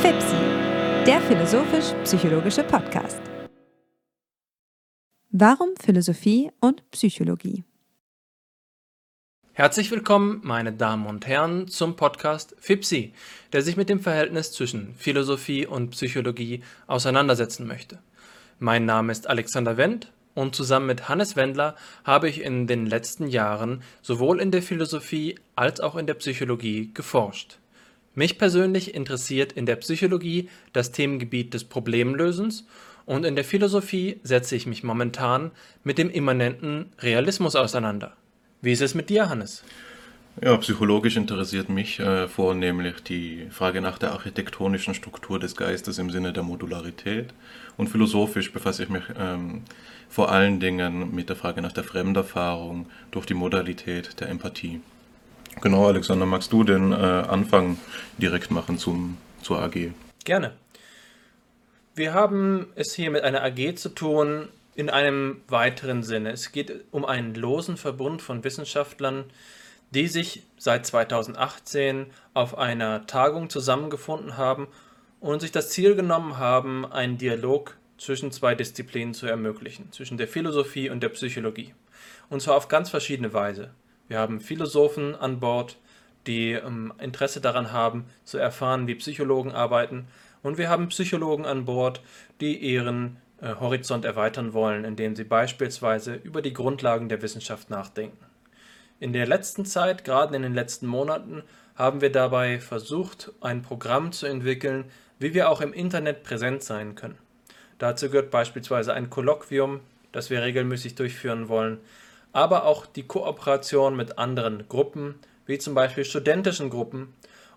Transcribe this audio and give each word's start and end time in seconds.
FIPSI, 0.00 0.36
der 1.06 1.20
philosophisch-psychologische 1.20 2.64
Podcast. 2.64 3.20
Warum 5.30 5.68
Philosophie 5.80 6.50
und 6.60 6.90
Psychologie? 6.90 7.64
Herzlich 9.52 9.90
willkommen, 9.90 10.40
meine 10.42 10.72
Damen 10.72 11.06
und 11.06 11.26
Herren, 11.26 11.68
zum 11.68 11.96
Podcast 11.96 12.56
FIPSI, 12.58 13.12
der 13.52 13.62
sich 13.62 13.76
mit 13.76 13.88
dem 13.88 14.00
Verhältnis 14.00 14.52
zwischen 14.52 14.94
Philosophie 14.94 15.66
und 15.66 15.90
Psychologie 15.90 16.62
auseinandersetzen 16.86 17.66
möchte. 17.66 17.98
Mein 18.58 18.86
Name 18.86 19.12
ist 19.12 19.28
Alexander 19.28 19.76
Wendt 19.76 20.12
und 20.34 20.54
zusammen 20.54 20.86
mit 20.86 21.08
Hannes 21.08 21.36
Wendler 21.36 21.76
habe 22.04 22.28
ich 22.28 22.40
in 22.42 22.66
den 22.66 22.86
letzten 22.86 23.26
Jahren 23.28 23.82
sowohl 24.02 24.40
in 24.40 24.50
der 24.50 24.62
Philosophie 24.62 25.36
als 25.56 25.80
auch 25.80 25.96
in 25.96 26.06
der 26.06 26.14
Psychologie 26.14 26.90
geforscht. 26.94 27.58
Mich 28.14 28.38
persönlich 28.38 28.94
interessiert 28.94 29.52
in 29.52 29.66
der 29.66 29.76
Psychologie 29.76 30.48
das 30.72 30.92
Themengebiet 30.92 31.54
des 31.54 31.64
Problemlösens 31.64 32.66
und 33.06 33.24
in 33.24 33.34
der 33.34 33.44
Philosophie 33.44 34.20
setze 34.22 34.56
ich 34.56 34.66
mich 34.66 34.82
momentan 34.82 35.50
mit 35.84 35.98
dem 35.98 36.10
immanenten 36.10 36.92
Realismus 36.98 37.56
auseinander. 37.56 38.16
Wie 38.62 38.72
ist 38.72 38.82
es 38.82 38.94
mit 38.94 39.10
dir, 39.10 39.28
Hannes? 39.28 39.64
Ja, 40.42 40.56
psychologisch 40.56 41.16
interessiert 41.16 41.68
mich 41.68 41.98
äh, 41.98 42.28
vornehmlich 42.28 43.02
die 43.02 43.46
Frage 43.50 43.80
nach 43.80 43.98
der 43.98 44.12
architektonischen 44.12 44.94
Struktur 44.94 45.38
des 45.38 45.56
Geistes 45.56 45.98
im 45.98 46.10
Sinne 46.10 46.32
der 46.32 46.42
Modularität. 46.42 47.34
Und 47.76 47.88
philosophisch 47.88 48.52
befasse 48.52 48.84
ich 48.84 48.88
mich 48.88 49.02
ähm, 49.18 49.62
vor 50.10 50.30
allen 50.30 50.60
Dingen 50.60 51.14
mit 51.14 51.28
der 51.28 51.36
Frage 51.36 51.62
nach 51.62 51.72
der 51.72 51.84
Fremderfahrung 51.84 52.86
durch 53.12 53.26
die 53.26 53.34
Modalität 53.34 54.20
der 54.20 54.28
Empathie. 54.28 54.80
Genau, 55.62 55.86
Alexander, 55.86 56.26
magst 56.26 56.52
du 56.52 56.64
den 56.64 56.92
äh, 56.92 56.96
Anfang 56.96 57.78
direkt 58.18 58.50
machen 58.50 58.76
zum, 58.76 59.16
zur 59.40 59.62
AG? 59.62 59.92
Gerne. 60.24 60.52
Wir 61.94 62.12
haben 62.12 62.66
es 62.74 62.94
hier 62.94 63.10
mit 63.10 63.22
einer 63.22 63.42
AG 63.42 63.76
zu 63.76 63.88
tun 63.90 64.48
in 64.74 64.90
einem 64.90 65.42
weiteren 65.48 66.02
Sinne. 66.02 66.30
Es 66.30 66.52
geht 66.52 66.72
um 66.90 67.04
einen 67.04 67.34
losen 67.34 67.76
Verbund 67.76 68.22
von 68.22 68.42
Wissenschaftlern, 68.42 69.24
die 69.90 70.08
sich 70.08 70.42
seit 70.56 70.86
2018 70.86 72.06
auf 72.34 72.56
einer 72.56 73.06
Tagung 73.06 73.50
zusammengefunden 73.50 74.36
haben 74.36 74.68
und 75.20 75.40
sich 75.40 75.52
das 75.52 75.70
Ziel 75.70 75.94
genommen 75.94 76.38
haben, 76.38 76.90
einen 76.90 77.18
Dialog 77.18 77.76
zwischen 78.00 78.32
zwei 78.32 78.54
Disziplinen 78.54 79.12
zu 79.12 79.26
ermöglichen, 79.26 79.92
zwischen 79.92 80.16
der 80.16 80.26
Philosophie 80.26 80.88
und 80.88 81.02
der 81.02 81.10
Psychologie. 81.10 81.74
Und 82.30 82.40
zwar 82.40 82.56
auf 82.56 82.68
ganz 82.68 82.88
verschiedene 82.88 83.34
Weise. 83.34 83.70
Wir 84.08 84.18
haben 84.18 84.40
Philosophen 84.40 85.14
an 85.14 85.38
Bord, 85.38 85.76
die 86.26 86.52
ähm, 86.52 86.94
Interesse 86.98 87.42
daran 87.42 87.72
haben, 87.72 88.06
zu 88.24 88.38
erfahren, 88.38 88.86
wie 88.86 88.94
Psychologen 88.94 89.52
arbeiten. 89.52 90.06
Und 90.42 90.56
wir 90.56 90.70
haben 90.70 90.88
Psychologen 90.88 91.44
an 91.44 91.66
Bord, 91.66 92.00
die 92.40 92.56
ihren 92.56 93.18
äh, 93.42 93.54
Horizont 93.56 94.06
erweitern 94.06 94.54
wollen, 94.54 94.84
indem 94.84 95.14
sie 95.14 95.24
beispielsweise 95.24 96.14
über 96.14 96.40
die 96.40 96.54
Grundlagen 96.54 97.10
der 97.10 97.20
Wissenschaft 97.20 97.68
nachdenken. 97.68 98.24
In 98.98 99.12
der 99.12 99.26
letzten 99.26 99.66
Zeit, 99.66 100.04
gerade 100.04 100.34
in 100.34 100.42
den 100.42 100.54
letzten 100.54 100.86
Monaten, 100.86 101.42
haben 101.74 102.00
wir 102.00 102.10
dabei 102.10 102.60
versucht, 102.60 103.32
ein 103.42 103.60
Programm 103.60 104.12
zu 104.12 104.26
entwickeln, 104.26 104.86
wie 105.18 105.34
wir 105.34 105.50
auch 105.50 105.60
im 105.60 105.74
Internet 105.74 106.22
präsent 106.22 106.62
sein 106.62 106.94
können. 106.94 107.18
Dazu 107.80 108.10
gehört 108.10 108.30
beispielsweise 108.30 108.92
ein 108.92 109.08
Kolloquium, 109.08 109.80
das 110.12 110.28
wir 110.28 110.42
regelmäßig 110.42 110.96
durchführen 110.96 111.48
wollen, 111.48 111.78
aber 112.30 112.66
auch 112.66 112.84
die 112.84 113.04
Kooperation 113.04 113.96
mit 113.96 114.18
anderen 114.18 114.68
Gruppen, 114.68 115.14
wie 115.46 115.56
zum 115.56 115.74
Beispiel 115.74 116.04
studentischen 116.04 116.68
Gruppen, 116.68 117.14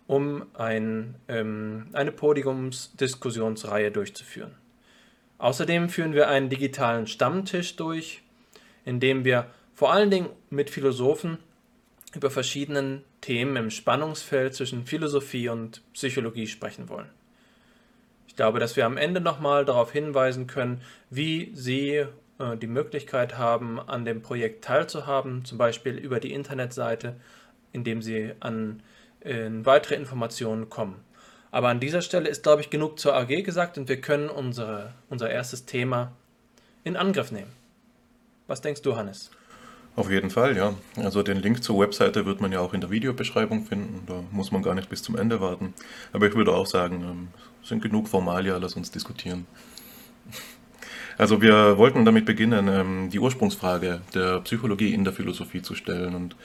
um 0.07 0.45
ein, 0.53 1.16
ähm, 1.27 1.88
eine 1.91 2.13
Podiumsdiskussionsreihe 2.13 3.91
durchzuführen. 3.91 4.51
Außerdem 5.39 5.89
führen 5.89 6.13
wir 6.13 6.29
einen 6.29 6.50
digitalen 6.50 7.06
Stammtisch 7.06 7.75
durch, 7.75 8.22
in 8.85 9.01
dem 9.01 9.25
wir 9.25 9.47
vor 9.75 9.91
allen 9.91 10.09
Dingen 10.09 10.29
mit 10.50 10.69
Philosophen 10.69 11.38
über 12.16 12.31
verschiedene 12.31 13.01
Themen 13.19 13.57
im 13.57 13.69
Spannungsfeld 13.69 14.56
zwischen 14.56 14.85
Philosophie 14.85 15.50
und 15.50 15.81
Psychologie 15.94 16.47
sprechen 16.47 16.88
wollen. 16.88 17.09
Ich 18.33 18.38
glaube, 18.38 18.57
dass 18.57 18.75
wir 18.75 18.88
am 18.88 18.97
Ende 18.97 19.21
nochmal 19.21 19.63
darauf 19.63 19.91
hinweisen 19.91 20.47
können, 20.47 20.81
wie 21.11 21.51
Sie 21.53 22.03
äh, 22.39 22.57
die 22.59 22.66
Möglichkeit 22.66 23.38
haben, 23.38 23.79
an 23.79 24.05
dem 24.05 24.23
Projekt 24.23 24.63
teilzuhaben, 24.63 25.45
zum 25.45 25.59
Beispiel 25.59 25.99
über 25.99 26.19
die 26.19 26.33
Internetseite, 26.33 27.16
indem 27.73 28.01
Sie 28.01 28.31
an 28.39 28.81
äh, 29.19 29.49
weitere 29.51 29.94
Informationen 29.94 30.67
kommen. 30.67 30.95
Aber 31.51 31.67
an 31.67 31.79
dieser 31.79 32.01
Stelle 32.01 32.27
ist, 32.27 32.41
glaube 32.41 32.63
ich, 32.63 32.71
genug 32.71 32.97
zur 32.97 33.16
AG 33.16 33.44
gesagt 33.44 33.77
und 33.77 33.88
wir 33.88 34.01
können 34.01 34.29
unsere, 34.29 34.95
unser 35.11 35.29
erstes 35.29 35.65
Thema 35.65 36.11
in 36.83 36.97
Angriff 36.97 37.31
nehmen. 37.31 37.51
Was 38.47 38.61
denkst 38.61 38.81
du, 38.81 38.95
Hannes? 38.95 39.29
Auf 39.95 40.09
jeden 40.09 40.31
Fall, 40.31 40.57
ja. 40.57 40.73
Also 40.95 41.21
den 41.21 41.38
Link 41.38 41.63
zur 41.63 41.77
Webseite 41.77 42.25
wird 42.25 42.41
man 42.41 42.51
ja 42.51 42.61
auch 42.61 42.73
in 42.73 42.81
der 42.81 42.89
Videobeschreibung 42.89 43.67
finden. 43.67 44.07
Da 44.07 44.23
muss 44.31 44.51
man 44.51 44.63
gar 44.63 44.73
nicht 44.73 44.89
bis 44.89 45.03
zum 45.03 45.15
Ende 45.15 45.39
warten. 45.39 45.75
Aber 46.13 46.25
ich 46.25 46.33
würde 46.33 46.51
auch 46.51 46.65
sagen, 46.65 47.03
ähm, 47.03 47.27
sind 47.63 47.81
genug 47.81 48.07
Formalia, 48.07 48.57
lass 48.57 48.75
uns 48.75 48.91
diskutieren. 48.91 49.46
Also 51.18 51.41
wir 51.41 51.78
wollten 51.78 52.06
damit 52.06 52.25
beginnen, 52.25 52.68
ähm, 52.68 53.09
die 53.12 53.19
Ursprungsfrage 53.19 54.01
der 54.13 54.41
Psychologie 54.41 54.94
in 54.94 55.03
der 55.03 55.13
Philosophie 55.13 55.62
zu 55.62 55.75
stellen. 55.75 56.16
Und 56.16 56.35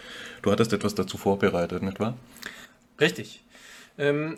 du 0.43 0.51
hattest 0.51 0.73
etwas 0.73 0.95
dazu 0.95 1.17
vorbereitet, 1.17 1.83
nicht 1.83 2.01
wahr? 2.01 2.17
Richtig. 3.01 3.43
Ähm, 3.97 4.37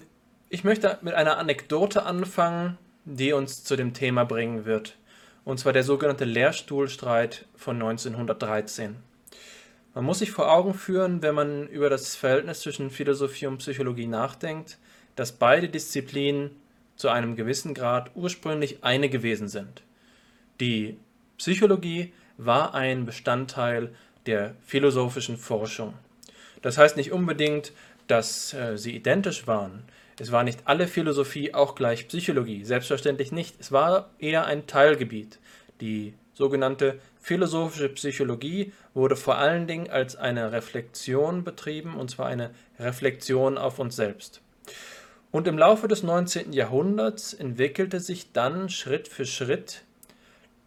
ich 0.48 0.64
möchte 0.64 0.98
mit 1.02 1.14
einer 1.14 1.38
Anekdote 1.38 2.04
anfangen, 2.04 2.78
die 3.04 3.32
uns 3.32 3.64
zu 3.64 3.76
dem 3.76 3.92
Thema 3.92 4.24
bringen 4.24 4.64
wird. 4.64 4.97
Und 5.44 5.58
zwar 5.58 5.72
der 5.72 5.84
sogenannte 5.84 6.24
Lehrstuhlstreit 6.24 7.47
von 7.56 7.76
1913. 7.76 8.97
Man 9.94 10.04
muss 10.04 10.20
sich 10.20 10.30
vor 10.30 10.52
Augen 10.52 10.74
führen, 10.74 11.22
wenn 11.22 11.34
man 11.34 11.66
über 11.66 11.91
das 11.91 12.14
Verhältnis 12.14 12.60
zwischen 12.60 12.91
Philosophie 12.91 13.47
und 13.47 13.58
Psychologie 13.58 14.06
nachdenkt, 14.06 14.78
dass 15.16 15.32
beide 15.32 15.68
Disziplinen 15.68 16.52
zu 17.00 17.08
einem 17.08 17.34
gewissen 17.34 17.72
Grad 17.72 18.10
ursprünglich 18.14 18.84
eine 18.84 19.08
gewesen 19.08 19.48
sind. 19.48 19.82
Die 20.60 20.98
Psychologie 21.38 22.12
war 22.36 22.74
ein 22.74 23.06
Bestandteil 23.06 23.94
der 24.26 24.54
philosophischen 24.66 25.38
Forschung. 25.38 25.94
Das 26.60 26.76
heißt 26.76 26.98
nicht 26.98 27.10
unbedingt, 27.10 27.72
dass 28.06 28.52
äh, 28.52 28.76
sie 28.76 28.94
identisch 28.94 29.46
waren. 29.46 29.84
Es 30.18 30.30
war 30.30 30.44
nicht 30.44 30.60
alle 30.66 30.86
Philosophie 30.86 31.54
auch 31.54 31.74
gleich 31.74 32.06
Psychologie, 32.08 32.64
selbstverständlich 32.64 33.32
nicht. 33.32 33.56
Es 33.58 33.72
war 33.72 34.10
eher 34.18 34.44
ein 34.44 34.66
Teilgebiet. 34.66 35.38
Die 35.80 36.12
sogenannte 36.34 37.00
philosophische 37.18 37.88
Psychologie 37.88 38.74
wurde 38.92 39.16
vor 39.16 39.38
allen 39.38 39.66
Dingen 39.66 39.88
als 39.88 40.16
eine 40.16 40.52
Reflexion 40.52 41.44
betrieben, 41.44 41.94
und 41.94 42.10
zwar 42.10 42.26
eine 42.26 42.50
Reflexion 42.78 43.56
auf 43.56 43.78
uns 43.78 43.96
selbst. 43.96 44.42
Und 45.30 45.46
im 45.46 45.58
Laufe 45.58 45.86
des 45.86 46.02
19. 46.02 46.52
Jahrhunderts 46.52 47.34
entwickelte 47.34 48.00
sich 48.00 48.32
dann 48.32 48.68
Schritt 48.68 49.06
für 49.08 49.24
Schritt 49.24 49.84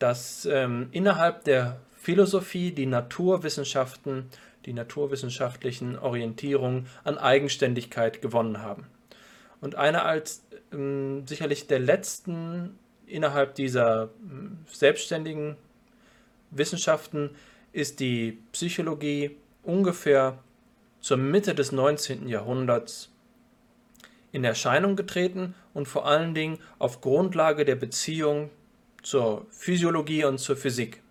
dass 0.04 0.46
ähm, 0.52 0.90
innerhalb 0.92 1.46
der 1.46 1.80
Philosophie 1.96 2.74
die 2.74 2.88
Naturwissenschaften, 2.88 4.26
die 4.66 4.74
naturwissenschaftlichen 4.74 5.98
Orientierungen 5.98 6.88
an 7.06 7.18
Eigenständigkeit 7.18 8.22
gewonnen 8.22 8.62
haben. 8.62 8.88
Und 9.62 9.76
einer 9.76 10.04
als 10.04 10.44
ähm, 10.74 11.26
sicherlich 11.26 11.68
der 11.68 11.80
letzten 11.80 12.78
innerhalb 13.08 13.56
dieser 13.56 14.10
ähm, 14.30 14.58
selbstständigen 14.70 15.56
Wissenschaften 16.52 17.30
ist 17.72 18.02
die 18.02 18.40
Psychologie 18.52 19.38
ungefähr 19.64 20.38
zur 21.00 21.16
Mitte 21.16 21.56
des 21.56 21.72
19. 21.72 22.28
Jahrhunderts 22.28 23.10
in 24.34 24.44
Erscheinung 24.44 24.98
getreten 24.98 25.56
und 25.74 25.88
vor 25.88 26.06
allen 26.06 26.34
Dingen 26.34 26.60
auf 26.80 27.00
Grundlage 27.00 27.64
der 27.64 27.76
Beziehung 27.76 28.50
zur 29.04 29.46
Physiologie 29.52 30.26
und 30.26 30.40
zur 30.40 30.58
Physik. 30.58 31.02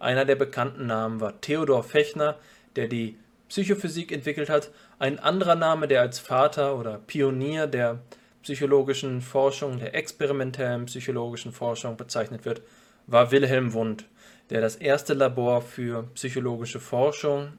Einer 0.00 0.24
der 0.24 0.34
bekannten 0.34 0.86
Namen 0.86 1.20
war 1.20 1.40
Theodor 1.40 1.84
Fechner, 1.84 2.36
der 2.74 2.88
die 2.88 3.18
Psychophysik 3.48 4.10
entwickelt 4.10 4.48
hat. 4.48 4.70
Ein 4.98 5.18
anderer 5.18 5.54
Name, 5.54 5.86
der 5.86 6.00
als 6.00 6.18
Vater 6.18 6.78
oder 6.78 6.98
Pionier 6.98 7.66
der 7.66 8.00
psychologischen 8.42 9.20
Forschung, 9.20 9.78
der 9.78 9.94
experimentellen 9.94 10.86
psychologischen 10.86 11.52
Forschung 11.52 11.96
bezeichnet 11.96 12.44
wird, 12.46 12.62
war 13.06 13.30
Wilhelm 13.30 13.74
Wundt, 13.74 14.06
der 14.48 14.62
das 14.62 14.76
erste 14.76 15.12
Labor 15.12 15.60
für 15.60 16.04
psychologische 16.14 16.80
Forschung, 16.80 17.52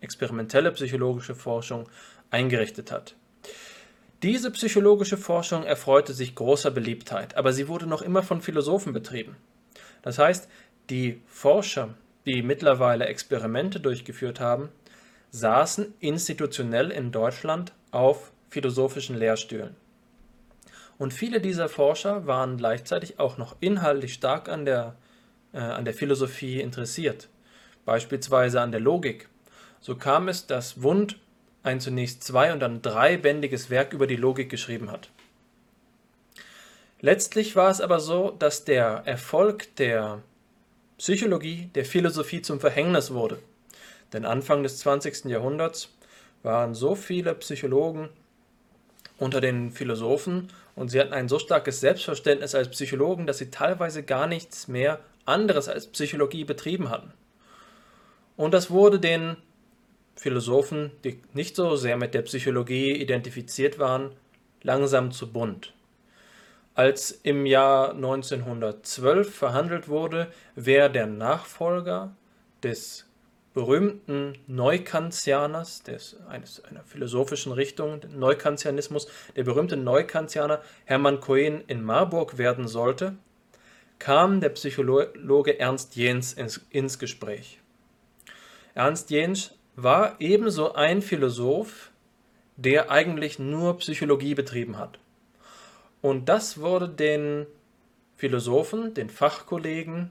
experimentelle 0.00 0.70
psychologische 0.72 1.34
Forschung 1.34 1.88
eingerichtet 2.30 2.92
hat. 2.92 3.16
Diese 4.22 4.50
psychologische 4.50 5.16
Forschung 5.16 5.64
erfreute 5.64 6.12
sich 6.12 6.34
großer 6.34 6.70
Beliebtheit, 6.70 7.36
aber 7.36 7.54
sie 7.54 7.68
wurde 7.68 7.86
noch 7.86 8.02
immer 8.02 8.22
von 8.22 8.42
Philosophen 8.42 8.92
betrieben. 8.92 9.36
Das 10.02 10.18
heißt, 10.18 10.46
die 10.90 11.22
Forscher, 11.26 11.94
die 12.26 12.42
mittlerweile 12.42 13.06
Experimente 13.06 13.80
durchgeführt 13.80 14.38
haben, 14.38 14.68
saßen 15.30 15.94
institutionell 16.00 16.90
in 16.90 17.12
Deutschland 17.12 17.72
auf 17.92 18.32
philosophischen 18.50 19.16
Lehrstühlen. 19.16 19.74
Und 20.98 21.14
viele 21.14 21.40
dieser 21.40 21.70
Forscher 21.70 22.26
waren 22.26 22.58
gleichzeitig 22.58 23.18
auch 23.18 23.38
noch 23.38 23.56
inhaltlich 23.60 24.12
stark 24.12 24.50
an 24.50 24.66
der, 24.66 24.96
äh, 25.54 25.60
an 25.60 25.86
der 25.86 25.94
Philosophie 25.94 26.60
interessiert, 26.60 27.30
beispielsweise 27.86 28.60
an 28.60 28.70
der 28.70 28.80
Logik. 28.80 29.30
So 29.80 29.96
kam 29.96 30.28
es, 30.28 30.46
dass 30.46 30.82
Wundt 30.82 31.18
ein 31.62 31.80
zunächst 31.80 32.24
zwei- 32.24 32.52
und 32.52 32.60
dann 32.60 32.82
dreibändiges 32.82 33.70
Werk 33.70 33.92
über 33.92 34.06
die 34.06 34.16
Logik 34.16 34.50
geschrieben 34.50 34.90
hat. 34.90 35.10
Letztlich 37.00 37.56
war 37.56 37.70
es 37.70 37.80
aber 37.80 38.00
so, 38.00 38.30
dass 38.38 38.64
der 38.64 39.02
Erfolg 39.06 39.74
der 39.76 40.22
Psychologie 40.98 41.70
der 41.74 41.86
Philosophie 41.86 42.42
zum 42.42 42.60
Verhängnis 42.60 43.10
wurde. 43.12 43.38
Denn 44.12 44.26
Anfang 44.26 44.62
des 44.62 44.78
20. 44.80 45.26
Jahrhunderts 45.26 45.88
waren 46.42 46.74
so 46.74 46.94
viele 46.94 47.34
Psychologen 47.36 48.10
unter 49.18 49.40
den 49.40 49.70
Philosophen 49.70 50.48
und 50.74 50.88
sie 50.88 51.00
hatten 51.00 51.12
ein 51.12 51.28
so 51.28 51.38
starkes 51.38 51.80
Selbstverständnis 51.80 52.54
als 52.54 52.68
Psychologen, 52.68 53.26
dass 53.26 53.38
sie 53.38 53.50
teilweise 53.50 54.02
gar 54.02 54.26
nichts 54.26 54.68
mehr 54.68 55.00
anderes 55.24 55.68
als 55.68 55.86
Psychologie 55.86 56.44
betrieben 56.44 56.90
hatten. 56.90 57.12
Und 58.36 58.52
das 58.52 58.70
wurde 58.70 58.98
den 58.98 59.36
Philosophen, 60.20 60.90
die 61.02 61.18
nicht 61.32 61.56
so 61.56 61.76
sehr 61.76 61.96
mit 61.96 62.12
der 62.12 62.20
Psychologie 62.20 62.92
identifiziert 62.92 63.78
waren, 63.78 64.10
langsam 64.62 65.12
zu 65.12 65.32
bunt. 65.32 65.72
Als 66.74 67.10
im 67.22 67.46
Jahr 67.46 67.94
1912 67.94 69.34
verhandelt 69.34 69.88
wurde, 69.88 70.30
wer 70.54 70.90
der 70.90 71.06
Nachfolger 71.06 72.14
des 72.62 73.06
berühmten 73.54 74.34
Neukantianers, 74.46 75.84
des, 75.84 76.18
eines, 76.28 76.62
einer 76.64 76.84
philosophischen 76.84 77.52
Richtung, 77.52 78.02
Neukantianismus, 78.14 79.08
der 79.36 79.44
berühmte 79.44 79.78
Neukantianer 79.78 80.60
Hermann 80.84 81.20
Cohen 81.20 81.64
in 81.66 81.82
Marburg 81.82 82.36
werden 82.36 82.68
sollte, 82.68 83.16
kam 83.98 84.42
der 84.42 84.50
Psychologe 84.50 85.58
Ernst 85.58 85.96
Jens 85.96 86.34
ins, 86.34 86.60
ins 86.68 86.98
Gespräch. 86.98 87.58
Ernst 88.74 89.10
Jens 89.10 89.54
war 89.82 90.16
ebenso 90.20 90.74
ein 90.74 91.02
Philosoph, 91.02 91.90
der 92.56 92.90
eigentlich 92.90 93.38
nur 93.38 93.78
Psychologie 93.78 94.34
betrieben 94.34 94.78
hat. 94.78 94.98
Und 96.02 96.28
das 96.28 96.58
wurde 96.58 96.88
den 96.88 97.46
Philosophen, 98.16 98.94
den 98.94 99.10
Fachkollegen, 99.10 100.10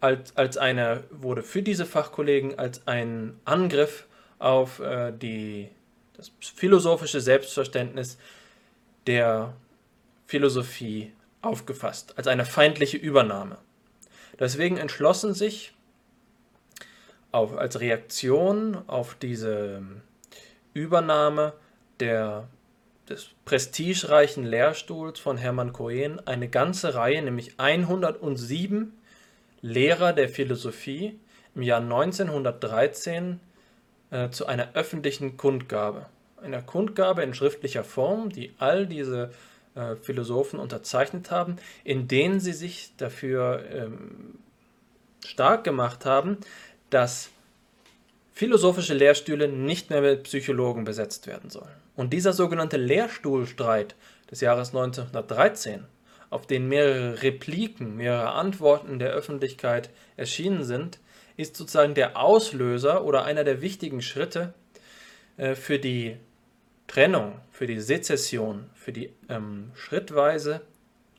als, 0.00 0.36
als 0.36 0.56
eine, 0.56 1.04
wurde 1.10 1.42
für 1.42 1.62
diese 1.62 1.86
Fachkollegen 1.86 2.58
als 2.58 2.86
ein 2.86 3.38
Angriff 3.44 4.06
auf 4.38 4.78
äh, 4.78 5.12
die, 5.12 5.70
das 6.16 6.30
philosophische 6.40 7.20
Selbstverständnis 7.20 8.16
der 9.06 9.54
Philosophie 10.26 11.12
aufgefasst, 11.42 12.14
als 12.16 12.28
eine 12.28 12.44
feindliche 12.44 12.96
Übernahme. 12.96 13.58
Deswegen 14.38 14.76
entschlossen 14.76 15.34
sich 15.34 15.73
auf, 17.34 17.58
als 17.58 17.80
Reaktion 17.80 18.78
auf 18.86 19.16
diese 19.16 19.82
Übernahme 20.72 21.52
der, 21.98 22.48
des 23.08 23.30
prestigereichen 23.44 24.44
Lehrstuhls 24.44 25.18
von 25.18 25.36
Hermann 25.36 25.72
Cohen 25.72 26.24
eine 26.26 26.48
ganze 26.48 26.94
Reihe, 26.94 27.20
nämlich 27.22 27.54
107 27.58 28.92
Lehrer 29.62 30.12
der 30.12 30.28
Philosophie 30.28 31.18
im 31.56 31.62
Jahr 31.62 31.80
1913 31.80 33.40
äh, 34.10 34.30
zu 34.30 34.46
einer 34.46 34.74
öffentlichen 34.74 35.36
Kundgabe. 35.36 36.06
Einer 36.40 36.62
Kundgabe 36.62 37.22
in 37.22 37.34
schriftlicher 37.34 37.82
Form, 37.82 38.30
die 38.30 38.54
all 38.58 38.86
diese 38.86 39.30
äh, 39.74 39.96
Philosophen 39.96 40.60
unterzeichnet 40.60 41.32
haben, 41.32 41.56
in 41.82 42.06
denen 42.06 42.38
sie 42.38 42.52
sich 42.52 42.92
dafür 42.96 43.64
ähm, 43.72 44.38
stark 45.24 45.64
gemacht 45.64 46.04
haben, 46.04 46.38
dass 46.90 47.30
philosophische 48.32 48.94
Lehrstühle 48.94 49.48
nicht 49.48 49.90
mehr 49.90 50.00
mit 50.00 50.24
Psychologen 50.24 50.84
besetzt 50.84 51.26
werden 51.26 51.50
sollen. 51.50 51.74
Und 51.96 52.12
dieser 52.12 52.32
sogenannte 52.32 52.76
Lehrstuhlstreit 52.76 53.94
des 54.30 54.40
Jahres 54.40 54.68
1913 54.68 55.84
auf 56.30 56.46
den 56.46 56.68
mehrere 56.68 57.22
Repliken, 57.22 57.96
mehrere 57.96 58.32
Antworten 58.32 58.98
der 58.98 59.10
Öffentlichkeit 59.10 59.90
erschienen 60.16 60.64
sind, 60.64 60.98
ist 61.36 61.56
sozusagen 61.56 61.94
der 61.94 62.16
Auslöser 62.16 63.04
oder 63.04 63.24
einer 63.24 63.44
der 63.44 63.60
wichtigen 63.62 64.02
Schritte 64.02 64.52
äh, 65.36 65.54
für 65.54 65.78
die 65.78 66.16
Trennung, 66.88 67.40
für 67.50 67.66
die 67.66 67.80
Sezession, 67.80 68.68
für 68.74 68.92
die 68.92 69.10
ähm, 69.28 69.70
schrittweise 69.74 70.62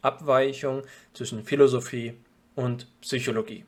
Abweichung 0.02 0.84
zwischen 1.14 1.44
Philosophie 1.44 2.14
und 2.56 2.88
Psychologie. 3.02 3.66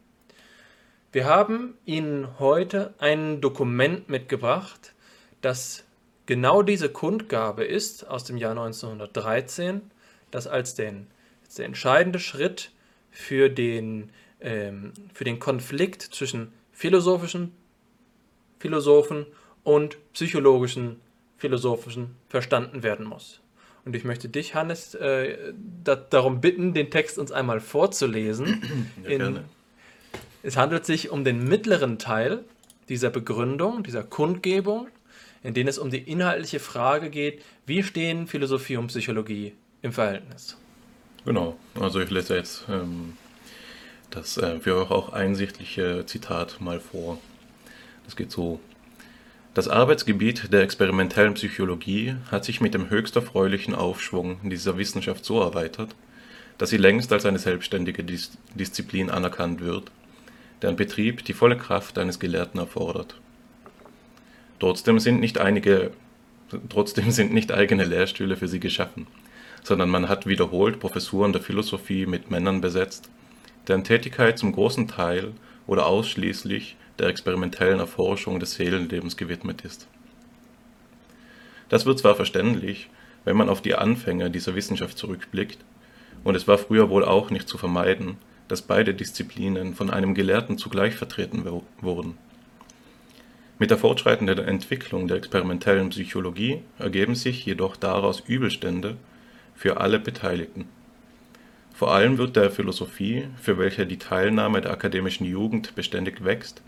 Wir 1.12 1.26
haben 1.26 1.76
Ihnen 1.86 2.40
heute 2.40 2.94
ein 3.00 3.40
Dokument 3.40 4.10
mitgebracht, 4.10 4.94
das 5.42 5.86
genau 6.26 6.62
diese 6.62 6.90
Kundgabe 6.90 7.64
ist 7.64 8.08
aus 8.08 8.26
dem 8.26 8.38
Jahr 8.38 8.52
1913, 8.52 9.82
das 10.32 10.48
als 10.48 10.76
den 10.76 11.08
ist 11.48 11.60
der 11.60 11.66
entscheidende 11.66 12.20
Schritt 12.20 12.72
für 13.10 13.50
den, 13.50 14.10
ähm, 14.42 14.92
für 15.14 15.24
den 15.24 15.40
Konflikt 15.40 16.02
zwischen 16.02 16.52
philosophischen 16.74 17.54
Philosophen 18.60 19.26
und 19.64 19.98
psychologischen 20.14 21.00
Philosophischen 21.38 22.16
verstanden 22.28 22.84
werden 22.84 23.06
muss. 23.06 23.40
Und 23.86 23.96
ich 23.96 24.04
möchte 24.04 24.28
dich, 24.28 24.56
Hannes, 24.56 24.96
äh, 24.96 25.54
da, 25.84 25.96
darum 25.96 26.42
bitten, 26.42 26.74
den 26.74 26.92
Text 26.92 27.18
uns 27.18 27.32
einmal 27.32 27.62
vorzulesen. 27.62 28.62
Ja, 29.04 29.10
In, 29.10 29.18
gerne. 29.20 29.46
Es 30.44 30.58
handelt 30.58 30.86
sich 30.86 31.10
um 31.10 31.24
den 31.24 31.48
mittleren 31.48 31.98
Teil 31.98 32.44
dieser 32.90 33.10
Begründung, 33.10 33.84
dieser 33.84 34.04
Kundgebung, 34.04 34.88
in 35.44 35.54
dem 35.54 35.68
es 35.68 35.78
um 35.78 35.90
die 35.90 36.00
inhaltliche 36.00 36.60
Frage 36.60 37.10
geht, 37.10 37.42
wie 37.66 37.84
stehen 37.84 38.28
Philosophie 38.28 38.78
und 38.78 38.88
Psychologie 38.88 39.54
im 39.82 39.92
Verhältnis. 39.92 40.58
Genau, 41.26 41.58
also 41.80 42.00
ich 42.00 42.10
lese 42.10 42.36
jetzt 42.36 42.66
ähm, 42.70 43.18
das 44.12 44.38
äh, 44.38 44.60
für 44.60 44.76
euch 44.76 44.92
auch 44.92 45.10
einsichtliche 45.10 46.06
Zitat 46.06 46.62
mal 46.62 46.80
vor. 46.80 47.20
Das 48.06 48.16
geht 48.16 48.32
so. 48.32 48.60
Das 49.54 49.68
Arbeitsgebiet 49.68 50.54
der 50.54 50.62
experimentellen 50.62 51.34
Psychologie 51.34 52.16
hat 52.32 52.46
sich 52.46 52.62
mit 52.62 52.74
dem 52.74 52.90
höchst 52.90 53.16
erfreulichen 53.16 53.74
Aufschwung 53.74 54.50
dieser 54.50 54.78
Wissenschaft 54.78 55.26
so 55.26 55.42
erweitert, 55.42 55.96
dass 56.58 56.70
sie 56.70 56.78
längst 56.78 57.12
als 57.12 57.26
eine 57.26 57.40
selbstständige 57.40 58.04
Dis 58.04 58.32
Disziplin 58.56 59.10
anerkannt 59.10 59.62
wird, 59.62 59.92
deren 60.62 60.76
Betrieb 60.76 61.26
die 61.26 61.34
volle 61.34 61.58
Kraft 61.58 61.98
eines 61.98 62.20
Gelehrten 62.20 62.60
erfordert. 62.60 63.16
Trotzdem 64.60 65.00
sind 65.00 65.20
nicht 65.20 65.38
einige, 65.38 65.92
trotzdem 66.70 67.12
sind 67.12 67.34
nicht 67.34 67.52
eigene 67.52 67.86
Lehrstühle 67.86 68.38
für 68.38 68.48
sie 68.48 68.60
geschaffen 68.60 69.08
sondern 69.68 69.90
man 69.90 70.08
hat 70.08 70.26
wiederholt 70.26 70.80
Professuren 70.80 71.34
der 71.34 71.42
Philosophie 71.42 72.06
mit 72.06 72.32
Männern 72.32 72.62
besetzt, 72.62 73.10
deren 73.68 73.84
Tätigkeit 73.84 74.40
zum 74.40 74.54
großen 74.54 74.88
Teil 74.88 75.34
oder 75.68 75.88
ausschließlich 75.88 76.78
der 77.00 77.08
experimentellen 77.08 77.80
Erforschung 77.80 78.40
des 78.40 78.54
Seelenlebens 78.54 79.18
gewidmet 79.18 79.62
ist. 79.62 79.88
Das 81.68 81.86
wird 81.86 82.00
zwar 82.00 82.16
verständlich, 82.16 82.90
wenn 83.26 83.36
man 83.36 83.50
auf 83.50 83.62
die 83.62 83.76
Anfänge 83.76 84.32
dieser 84.32 84.56
Wissenschaft 84.56 84.98
zurückblickt, 84.98 85.60
und 86.24 86.36
es 86.36 86.48
war 86.48 86.58
früher 86.58 86.90
wohl 86.90 87.04
auch 87.04 87.30
nicht 87.30 87.48
zu 87.48 87.58
vermeiden, 87.58 88.18
dass 88.48 88.62
beide 88.62 88.94
Disziplinen 88.94 89.74
von 89.76 89.90
einem 89.90 90.14
Gelehrten 90.14 90.58
zugleich 90.58 90.96
vertreten 90.96 91.44
wurden. 91.82 92.18
Mit 93.60 93.72
der 93.72 93.78
fortschreitenden 93.78 94.40
Entwicklung 94.40 95.08
der 95.08 95.18
experimentellen 95.18 95.90
Psychologie 95.90 96.62
ergeben 96.78 97.16
sich 97.16 97.46
jedoch 97.46 97.76
daraus 97.76 98.20
Übelstände, 98.20 98.98
für 99.56 99.82
alle 99.82 100.00
Beteiligten. 100.00 100.66
Vor 101.74 101.92
allem 101.92 102.18
wird 102.18 102.36
der 102.36 102.52
Philosophie, 102.52 103.28
für 103.42 103.58
welche 103.58 103.88
die 103.88 103.98
Teilnahme 103.98 104.62
der 104.62 104.72
akademischen 104.72 105.26
Jugend 105.26 105.76
beständig 105.76 106.24
wächst, 106.24 106.62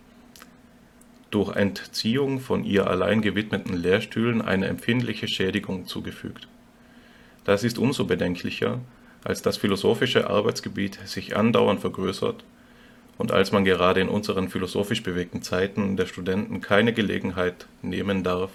durch 1.29 1.55
Entziehung 1.55 2.39
von 2.39 2.63
ihr 2.63 2.87
allein 2.87 3.21
gewidmeten 3.21 3.75
Lehrstühlen 3.75 4.41
eine 4.41 4.67
empfindliche 4.67 5.27
Schädigung 5.27 5.85
zugefügt. 5.85 6.47
Das 7.43 7.63
ist 7.63 7.77
umso 7.77 8.05
bedenklicher, 8.05 8.79
als 9.23 9.41
das 9.41 9.57
philosophische 9.57 10.29
Arbeitsgebiet 10.29 10.99
sich 11.05 11.35
andauernd 11.35 11.81
vergrößert 11.81 12.43
und 13.17 13.31
als 13.31 13.51
man 13.51 13.65
gerade 13.65 13.99
in 13.99 14.09
unseren 14.09 14.49
philosophisch 14.49 15.03
bewegten 15.03 15.41
Zeiten 15.41 15.97
der 15.97 16.05
Studenten 16.05 16.61
keine 16.61 16.93
Gelegenheit 16.93 17.67
nehmen 17.81 18.23
darf, 18.23 18.51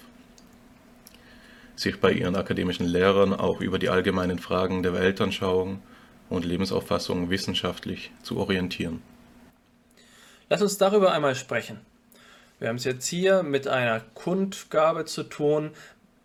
sich 1.75 1.99
bei 1.99 2.11
ihren 2.11 2.35
akademischen 2.35 2.85
Lehrern 2.85 3.33
auch 3.33 3.61
über 3.61 3.79
die 3.79 3.89
allgemeinen 3.89 4.39
Fragen 4.39 4.81
der 4.81 4.93
Weltanschauung 4.93 5.81
und 6.29 6.45
Lebensauffassung 6.45 7.29
wissenschaftlich 7.29 8.11
zu 8.23 8.37
orientieren. 8.37 9.01
Lass 10.49 10.61
uns 10.61 10.77
darüber 10.77 11.11
einmal 11.11 11.35
sprechen. 11.35 11.79
Wir 12.59 12.69
haben 12.69 12.77
es 12.77 12.85
jetzt 12.85 13.07
hier 13.07 13.43
mit 13.43 13.67
einer 13.67 13.99
Kundgabe 14.13 15.05
zu 15.05 15.23
tun, 15.23 15.71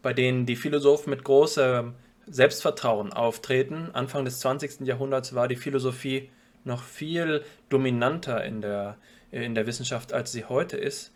bei 0.02 0.12
denen 0.12 0.46
die 0.46 0.56
Philosophen 0.56 1.10
mit 1.10 1.24
großem 1.24 1.94
Selbstvertrauen 2.30 3.12
auftreten. 3.12 3.90
Anfang 3.92 4.24
des 4.24 4.40
20. 4.40 4.86
Jahrhunderts 4.86 5.34
war 5.34 5.48
die 5.48 5.56
Philosophie 5.56 6.30
noch 6.64 6.82
viel 6.82 7.44
dominanter 7.68 8.44
in 8.44 8.60
der, 8.60 8.96
in 9.30 9.54
der 9.54 9.66
Wissenschaft, 9.66 10.12
als 10.12 10.32
sie 10.32 10.44
heute 10.44 10.76
ist. 10.76 11.12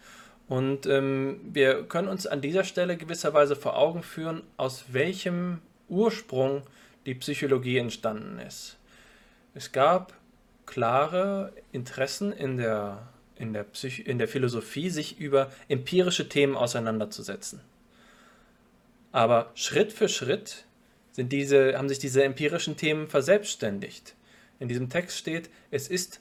Und 0.49 0.87
ähm, 0.87 1.41
wir 1.45 1.85
können 1.85 2.09
uns 2.09 2.27
an 2.27 2.41
dieser 2.41 2.65
Stelle 2.65 2.97
gewisserweise 2.97 3.57
vor 3.57 3.79
Augen 3.79 4.03
führen, 4.03 4.43
aus 4.57 4.87
welchem 4.93 5.61
Ursprung 5.89 6.63
die 7.07 7.15
Psychologie 7.15 7.79
entstanden 7.79 8.39
ist. 8.39 8.77
Es 9.55 9.73
gab 9.73 10.15
klare 10.67 11.53
Interessen 11.73 12.33
in 12.33 12.57
der, 12.57 13.09
in 13.37 13.53
der, 13.53 13.65
Psych 13.65 14.07
in 14.07 14.19
der 14.19 14.29
Philosophie, 14.29 14.91
sich 14.91 15.19
über 15.19 15.51
empirische 15.69 16.29
Themen 16.29 16.57
auseinanderzusetzen. 16.57 17.61
Aber 19.13 19.51
Schritt 19.55 19.93
für 19.93 20.09
Schritt 20.09 20.65
sind 21.15 21.33
diese, 21.33 21.79
haben 21.79 21.89
sich 21.89 22.01
diese 22.01 22.25
empirischen 22.25 22.77
Themen 22.77 23.09
verselbstständigt. 23.09 24.15
In 24.59 24.69
diesem 24.69 24.91
Text 24.91 25.17
steht, 25.17 25.49
es 25.71 25.89
ist 25.89 26.21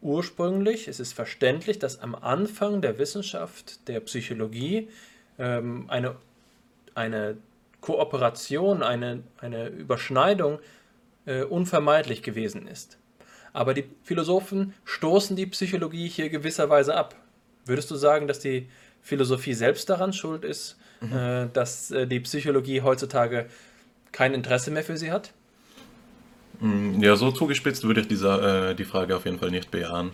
ursprünglich, 0.00 0.86
es 0.86 1.00
ist 1.00 1.12
verständlich, 1.12 1.78
dass 1.80 2.00
am 2.00 2.14
Anfang 2.14 2.80
der 2.80 2.98
Wissenschaft, 2.98 3.88
der 3.88 4.00
Psychologie, 4.00 4.88
ähm, 5.38 5.86
eine, 5.88 6.16
eine 6.94 7.36
Kooperation, 7.80 8.82
eine, 8.82 9.24
eine 9.40 9.68
Überschneidung 9.68 10.60
äh, 11.26 11.42
unvermeidlich 11.42 12.22
gewesen 12.22 12.68
ist. 12.68 12.98
Aber 13.52 13.74
die 13.74 13.84
Philosophen 14.04 14.72
stoßen 14.84 15.34
die 15.34 15.46
Psychologie 15.46 16.08
hier 16.08 16.28
gewisserweise 16.28 16.94
ab. 16.94 17.16
Würdest 17.64 17.90
du 17.90 17.96
sagen, 17.96 18.28
dass 18.28 18.38
die 18.38 18.68
Philosophie 19.02 19.54
selbst 19.54 19.90
daran 19.90 20.12
schuld 20.12 20.44
ist, 20.44 20.76
mhm. 21.00 21.16
äh, 21.16 21.48
dass 21.52 21.90
äh, 21.90 22.06
die 22.06 22.20
Psychologie 22.20 22.82
heutzutage 22.82 23.46
kein 24.12 24.34
Interesse 24.34 24.70
mehr 24.70 24.82
für 24.82 24.96
sie 24.96 25.10
hat? 25.10 25.32
Mm, 26.60 27.02
ja, 27.02 27.16
so 27.16 27.30
zugespitzt 27.30 27.84
würde 27.84 28.00
ich 28.00 28.08
diese, 28.08 28.70
äh, 28.70 28.74
die 28.74 28.84
Frage 28.84 29.16
auf 29.16 29.24
jeden 29.24 29.38
Fall 29.38 29.50
nicht 29.50 29.70
bejahen. 29.70 30.12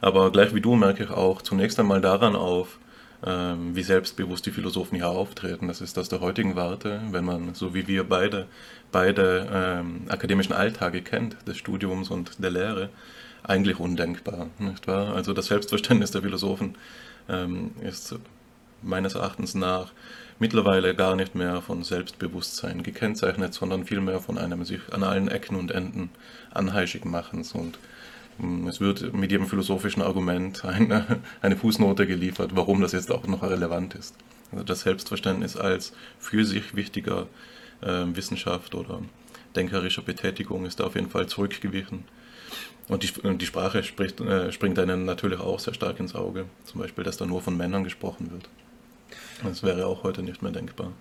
Aber 0.00 0.30
gleich 0.30 0.54
wie 0.54 0.60
du 0.60 0.76
merke 0.76 1.04
ich 1.04 1.10
auch 1.10 1.42
zunächst 1.42 1.78
einmal 1.78 2.00
daran 2.00 2.36
auf, 2.36 2.78
ähm, 3.24 3.76
wie 3.76 3.82
selbstbewusst 3.82 4.46
die 4.46 4.50
Philosophen 4.50 4.96
hier 4.96 5.08
auftreten. 5.08 5.68
Das 5.68 5.80
ist 5.80 5.98
aus 5.98 6.08
der 6.08 6.20
heutigen 6.20 6.56
Warte, 6.56 7.02
wenn 7.10 7.24
man, 7.24 7.54
so 7.54 7.74
wie 7.74 7.86
wir 7.86 8.04
beide, 8.04 8.46
beide 8.92 9.48
ähm, 9.52 10.02
akademischen 10.08 10.54
Alltage 10.54 11.02
kennt, 11.02 11.36
des 11.46 11.58
Studiums 11.58 12.10
und 12.10 12.42
der 12.42 12.50
Lehre, 12.50 12.88
eigentlich 13.42 13.78
undenkbar, 13.78 14.48
nicht 14.58 14.86
wahr? 14.86 15.14
Also 15.14 15.32
das 15.32 15.46
Selbstverständnis 15.46 16.10
der 16.10 16.22
Philosophen 16.22 16.76
ähm, 17.28 17.72
ist 17.82 18.14
meines 18.82 19.14
Erachtens 19.14 19.54
nach 19.54 19.92
mittlerweile 20.40 20.96
gar 20.96 21.14
nicht 21.14 21.36
mehr 21.36 21.62
von 21.62 21.84
Selbstbewusstsein 21.84 22.82
gekennzeichnet, 22.82 23.54
sondern 23.54 23.84
vielmehr 23.84 24.20
von 24.20 24.38
einem 24.38 24.64
sich 24.64 24.80
an 24.90 25.04
allen 25.04 25.28
Ecken 25.28 25.54
und 25.54 25.70
Enden 25.70 26.10
anheischig 26.50 27.04
machens 27.04 27.52
und 27.52 27.78
hm, 28.38 28.66
es 28.66 28.80
wird 28.80 29.12
mit 29.12 29.30
jedem 29.30 29.46
philosophischen 29.46 30.02
Argument 30.02 30.64
eine, 30.64 31.20
eine 31.42 31.56
Fußnote 31.56 32.06
geliefert, 32.06 32.52
warum 32.54 32.80
das 32.80 32.92
jetzt 32.92 33.12
auch 33.12 33.26
noch 33.26 33.42
relevant 33.42 33.94
ist. 33.94 34.16
Also 34.50 34.64
das 34.64 34.80
Selbstverständnis 34.80 35.56
als 35.56 35.92
für 36.18 36.44
sich 36.44 36.74
wichtiger 36.74 37.28
äh, 37.82 38.04
Wissenschaft 38.06 38.74
oder 38.74 39.00
denkerischer 39.54 40.02
Betätigung 40.02 40.64
ist 40.64 40.80
da 40.80 40.84
auf 40.84 40.94
jeden 40.94 41.10
Fall 41.10 41.26
zurückgewichen. 41.26 42.04
Und 42.88 43.04
die, 43.04 43.36
die 43.36 43.46
Sprache 43.46 43.84
spricht, 43.84 44.20
äh, 44.20 44.50
springt 44.50 44.78
einem 44.78 45.04
natürlich 45.04 45.38
auch 45.38 45.60
sehr 45.60 45.74
stark 45.74 46.00
ins 46.00 46.14
Auge. 46.14 46.46
Zum 46.64 46.80
Beispiel, 46.80 47.04
dass 47.04 47.18
da 47.18 47.26
nur 47.26 47.40
von 47.42 47.56
Männern 47.56 47.84
gesprochen 47.84 48.32
wird. 48.32 48.48
Das 49.42 49.62
wäre 49.62 49.86
auch 49.86 50.02
heute 50.02 50.22
nicht 50.22 50.42
mehr 50.42 50.52
denkbar. 50.52 50.92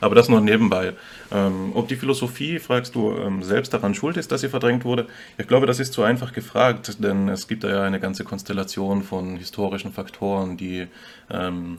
Aber 0.00 0.14
das 0.14 0.28
nur 0.28 0.40
nebenbei. 0.40 0.92
Ähm, 1.32 1.72
ob 1.74 1.88
die 1.88 1.96
Philosophie, 1.96 2.58
fragst 2.58 2.94
du, 2.94 3.12
ähm, 3.12 3.42
selbst 3.42 3.72
daran 3.72 3.94
schuld 3.94 4.16
ist, 4.16 4.32
dass 4.32 4.40
sie 4.40 4.48
verdrängt 4.48 4.84
wurde? 4.84 5.06
Ich 5.38 5.46
glaube, 5.46 5.66
das 5.66 5.80
ist 5.80 5.92
zu 5.92 6.02
einfach 6.02 6.32
gefragt, 6.32 7.02
denn 7.02 7.28
es 7.28 7.48
gibt 7.48 7.64
da 7.64 7.68
ja 7.68 7.82
eine 7.82 8.00
ganze 8.00 8.24
Konstellation 8.24 9.02
von 9.02 9.36
historischen 9.36 9.92
Faktoren, 9.92 10.56
die 10.56 10.86
ähm, 11.30 11.78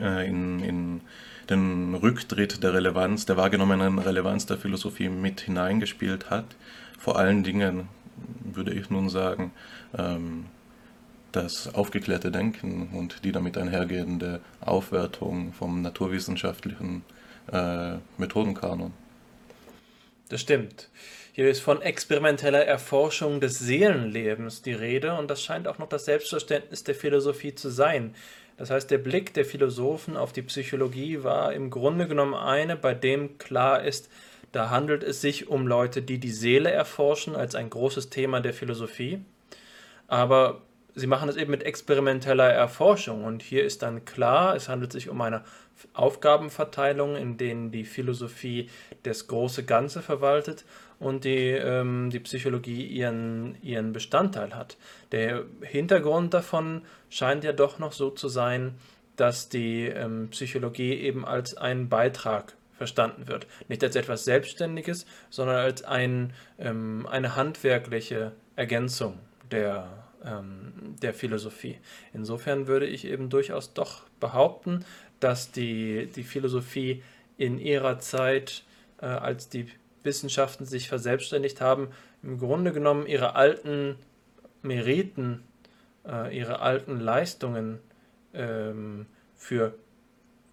äh, 0.00 0.28
in, 0.28 0.60
in 0.60 1.00
den 1.50 1.94
Rücktritt 1.94 2.62
der 2.62 2.74
Relevanz, 2.74 3.26
der 3.26 3.36
wahrgenommenen 3.36 3.98
Relevanz 3.98 4.46
der 4.46 4.56
Philosophie 4.56 5.08
mit 5.08 5.40
hineingespielt 5.40 6.30
hat. 6.30 6.46
Vor 6.98 7.18
allen 7.18 7.42
Dingen, 7.42 7.88
würde 8.44 8.72
ich 8.72 8.90
nun 8.90 9.08
sagen, 9.08 9.52
ähm, 9.98 10.46
das 11.32 11.74
aufgeklärte 11.74 12.30
Denken 12.30 12.90
und 12.92 13.24
die 13.24 13.32
damit 13.32 13.56
einhergehende 13.58 14.40
Aufwertung 14.60 15.52
vom 15.52 15.82
naturwissenschaftlichen 15.82 17.04
äh, 17.50 17.94
Methodenkanon. 18.18 18.92
Das 20.28 20.40
stimmt. 20.40 20.88
Hier 21.32 21.48
ist 21.48 21.60
von 21.60 21.80
experimenteller 21.80 22.64
Erforschung 22.64 23.40
des 23.40 23.58
Seelenlebens 23.58 24.62
die 24.62 24.74
Rede 24.74 25.14
und 25.14 25.30
das 25.30 25.42
scheint 25.42 25.66
auch 25.66 25.78
noch 25.78 25.88
das 25.88 26.04
Selbstverständnis 26.04 26.84
der 26.84 26.94
Philosophie 26.94 27.54
zu 27.54 27.70
sein. 27.70 28.14
Das 28.58 28.70
heißt, 28.70 28.90
der 28.90 28.98
Blick 28.98 29.32
der 29.34 29.44
Philosophen 29.44 30.16
auf 30.16 30.32
die 30.32 30.42
Psychologie 30.42 31.22
war 31.22 31.52
im 31.52 31.70
Grunde 31.70 32.06
genommen 32.06 32.34
eine, 32.34 32.76
bei 32.76 32.94
dem 32.94 33.38
klar 33.38 33.82
ist, 33.82 34.10
da 34.52 34.68
handelt 34.68 35.02
es 35.02 35.22
sich 35.22 35.48
um 35.48 35.66
Leute, 35.66 36.02
die 36.02 36.18
die 36.18 36.30
Seele 36.30 36.70
erforschen 36.70 37.34
als 37.34 37.54
ein 37.54 37.70
großes 37.70 38.10
Thema 38.10 38.40
der 38.40 38.52
Philosophie. 38.52 39.24
Aber 40.06 40.60
sie 40.94 41.06
machen 41.06 41.28
es 41.28 41.36
eben 41.36 41.50
mit 41.50 41.62
experimenteller 41.62 42.50
Erforschung 42.50 43.24
und 43.24 43.42
hier 43.42 43.64
ist 43.64 43.82
dann 43.82 44.04
klar, 44.04 44.54
es 44.56 44.68
handelt 44.68 44.92
sich 44.92 45.08
um 45.08 45.20
eine 45.20 45.42
Aufgabenverteilung, 45.94 47.16
in 47.16 47.36
denen 47.36 47.70
die 47.70 47.84
Philosophie 47.84 48.68
das 49.02 49.26
große 49.26 49.64
Ganze 49.64 50.02
verwaltet 50.02 50.64
und 50.98 51.24
die, 51.24 51.48
ähm, 51.48 52.10
die 52.10 52.20
Psychologie 52.20 52.86
ihren, 52.86 53.56
ihren 53.62 53.92
Bestandteil 53.92 54.54
hat. 54.54 54.76
Der 55.10 55.44
Hintergrund 55.62 56.34
davon 56.34 56.82
scheint 57.10 57.44
ja 57.44 57.52
doch 57.52 57.78
noch 57.78 57.92
so 57.92 58.10
zu 58.10 58.28
sein, 58.28 58.74
dass 59.16 59.48
die 59.48 59.86
ähm, 59.86 60.28
Psychologie 60.30 60.94
eben 60.94 61.24
als 61.24 61.56
ein 61.56 61.88
Beitrag 61.88 62.54
verstanden 62.72 63.28
wird. 63.28 63.46
Nicht 63.68 63.82
als 63.84 63.96
etwas 63.96 64.24
Selbstständiges, 64.24 65.06
sondern 65.30 65.56
als 65.56 65.84
ein, 65.84 66.32
ähm, 66.58 67.06
eine 67.10 67.36
handwerkliche 67.36 68.32
Ergänzung 68.56 69.18
der 69.50 70.01
ähm, 70.24 70.72
der 71.02 71.14
Philosophie. 71.14 71.78
Insofern 72.12 72.66
würde 72.66 72.86
ich 72.86 73.04
eben 73.04 73.30
durchaus 73.30 73.74
doch 73.74 74.02
behaupten, 74.20 74.84
dass 75.20 75.52
die, 75.52 76.06
die 76.06 76.24
Philosophie 76.24 77.02
in 77.36 77.58
ihrer 77.58 77.98
Zeit, 77.98 78.64
äh, 79.00 79.06
als 79.06 79.48
die 79.48 79.66
Wissenschaften 80.02 80.64
sich 80.64 80.88
verselbstständigt 80.88 81.60
haben, 81.60 81.88
im 82.22 82.38
Grunde 82.38 82.72
genommen 82.72 83.06
ihre 83.06 83.34
alten 83.34 83.96
Meriten, 84.62 85.42
äh, 86.06 86.36
ihre 86.36 86.60
alten 86.60 87.00
Leistungen 87.00 87.78
ähm, 88.34 89.06
für 89.34 89.74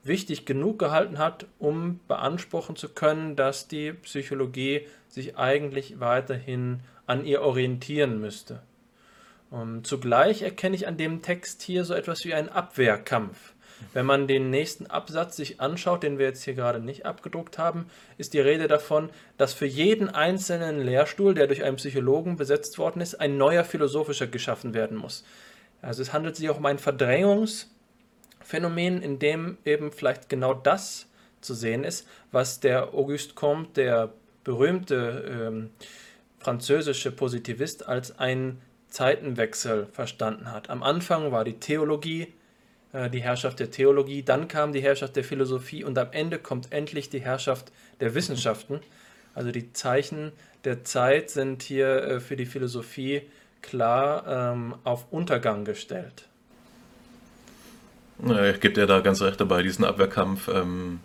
wichtig 0.03 0.45
genug 0.45 0.79
gehalten 0.79 1.17
hat, 1.17 1.45
um 1.59 1.99
beanspruchen 2.07 2.75
zu 2.75 2.89
können, 2.89 3.35
dass 3.35 3.67
die 3.67 3.93
Psychologie 3.93 4.87
sich 5.07 5.37
eigentlich 5.37 5.99
weiterhin 5.99 6.81
an 7.05 7.25
ihr 7.25 7.41
orientieren 7.41 8.19
müsste. 8.19 8.61
Und 9.49 9.87
zugleich 9.87 10.41
erkenne 10.41 10.75
ich 10.75 10.87
an 10.87 10.97
dem 10.97 11.21
Text 11.21 11.61
hier 11.61 11.85
so 11.85 11.93
etwas 11.93 12.25
wie 12.25 12.33
einen 12.33 12.49
Abwehrkampf. 12.49 13.53
Wenn 13.93 14.05
man 14.05 14.27
den 14.27 14.49
nächsten 14.49 14.87
Absatz 14.87 15.37
sich 15.37 15.61
anschaut, 15.61 16.03
den 16.03 16.17
wir 16.17 16.25
jetzt 16.25 16.43
hier 16.43 16.53
gerade 16.53 16.81
nicht 16.81 17.05
abgedruckt 17.05 17.57
haben, 17.57 17.85
ist 18.17 18.33
die 18.33 18.41
Rede 18.41 18.67
davon, 18.67 19.09
dass 19.37 19.53
für 19.53 19.65
jeden 19.65 20.09
einzelnen 20.09 20.81
Lehrstuhl, 20.81 21.33
der 21.33 21.47
durch 21.47 21.63
einen 21.63 21.77
Psychologen 21.77 22.35
besetzt 22.35 22.77
worden 22.77 22.99
ist, 23.01 23.15
ein 23.15 23.37
neuer 23.37 23.63
philosophischer 23.63 24.27
geschaffen 24.27 24.73
werden 24.73 24.97
muss. 24.97 25.23
Also 25.81 26.01
es 26.01 26.11
handelt 26.11 26.35
sich 26.35 26.49
auch 26.49 26.57
um 26.57 26.65
ein 26.65 26.77
Verdrängungsphänomen, 26.77 29.01
in 29.01 29.17
dem 29.17 29.57
eben 29.63 29.93
vielleicht 29.93 30.27
genau 30.27 30.53
das 30.53 31.07
zu 31.39 31.53
sehen 31.53 31.85
ist, 31.85 32.05
was 32.33 32.59
der 32.59 32.93
Auguste 32.93 33.33
Comte, 33.33 33.71
der 33.75 34.11
berühmte 34.43 35.47
ähm, 35.47 35.69
französische 36.39 37.11
Positivist, 37.11 37.87
als 37.87 38.19
ein 38.19 38.59
Zeitenwechsel 38.89 39.87
verstanden 39.91 40.51
hat. 40.51 40.69
Am 40.69 40.83
Anfang 40.83 41.31
war 41.31 41.43
die 41.43 41.59
Theologie, 41.59 42.27
äh, 42.93 43.09
die 43.09 43.21
Herrschaft 43.21 43.59
der 43.59 43.71
Theologie, 43.71 44.23
dann 44.23 44.47
kam 44.47 44.73
die 44.73 44.81
Herrschaft 44.81 45.15
der 45.15 45.23
Philosophie 45.23 45.83
und 45.83 45.97
am 45.97 46.07
Ende 46.11 46.39
kommt 46.39 46.71
endlich 46.71 47.09
die 47.09 47.21
Herrschaft 47.21 47.71
der 47.99 48.15
Wissenschaften. 48.15 48.79
Also 49.35 49.51
die 49.51 49.73
Zeichen 49.73 50.31
der 50.63 50.83
Zeit 50.83 51.29
sind 51.29 51.63
hier 51.63 52.03
äh, 52.03 52.19
für 52.19 52.35
die 52.35 52.45
Philosophie 52.45 53.21
klar 53.61 54.53
ähm, 54.53 54.75
auf 54.83 55.11
Untergang 55.11 55.65
gestellt. 55.65 56.25
Ich 58.21 58.59
gebe 58.59 58.73
dir 58.73 58.85
da 58.85 58.99
ganz 58.99 59.21
recht 59.21 59.39
dabei, 59.39 59.63
diesen 59.63 59.85
Abwehrkampf 59.85 60.49
ähm, 60.49 60.99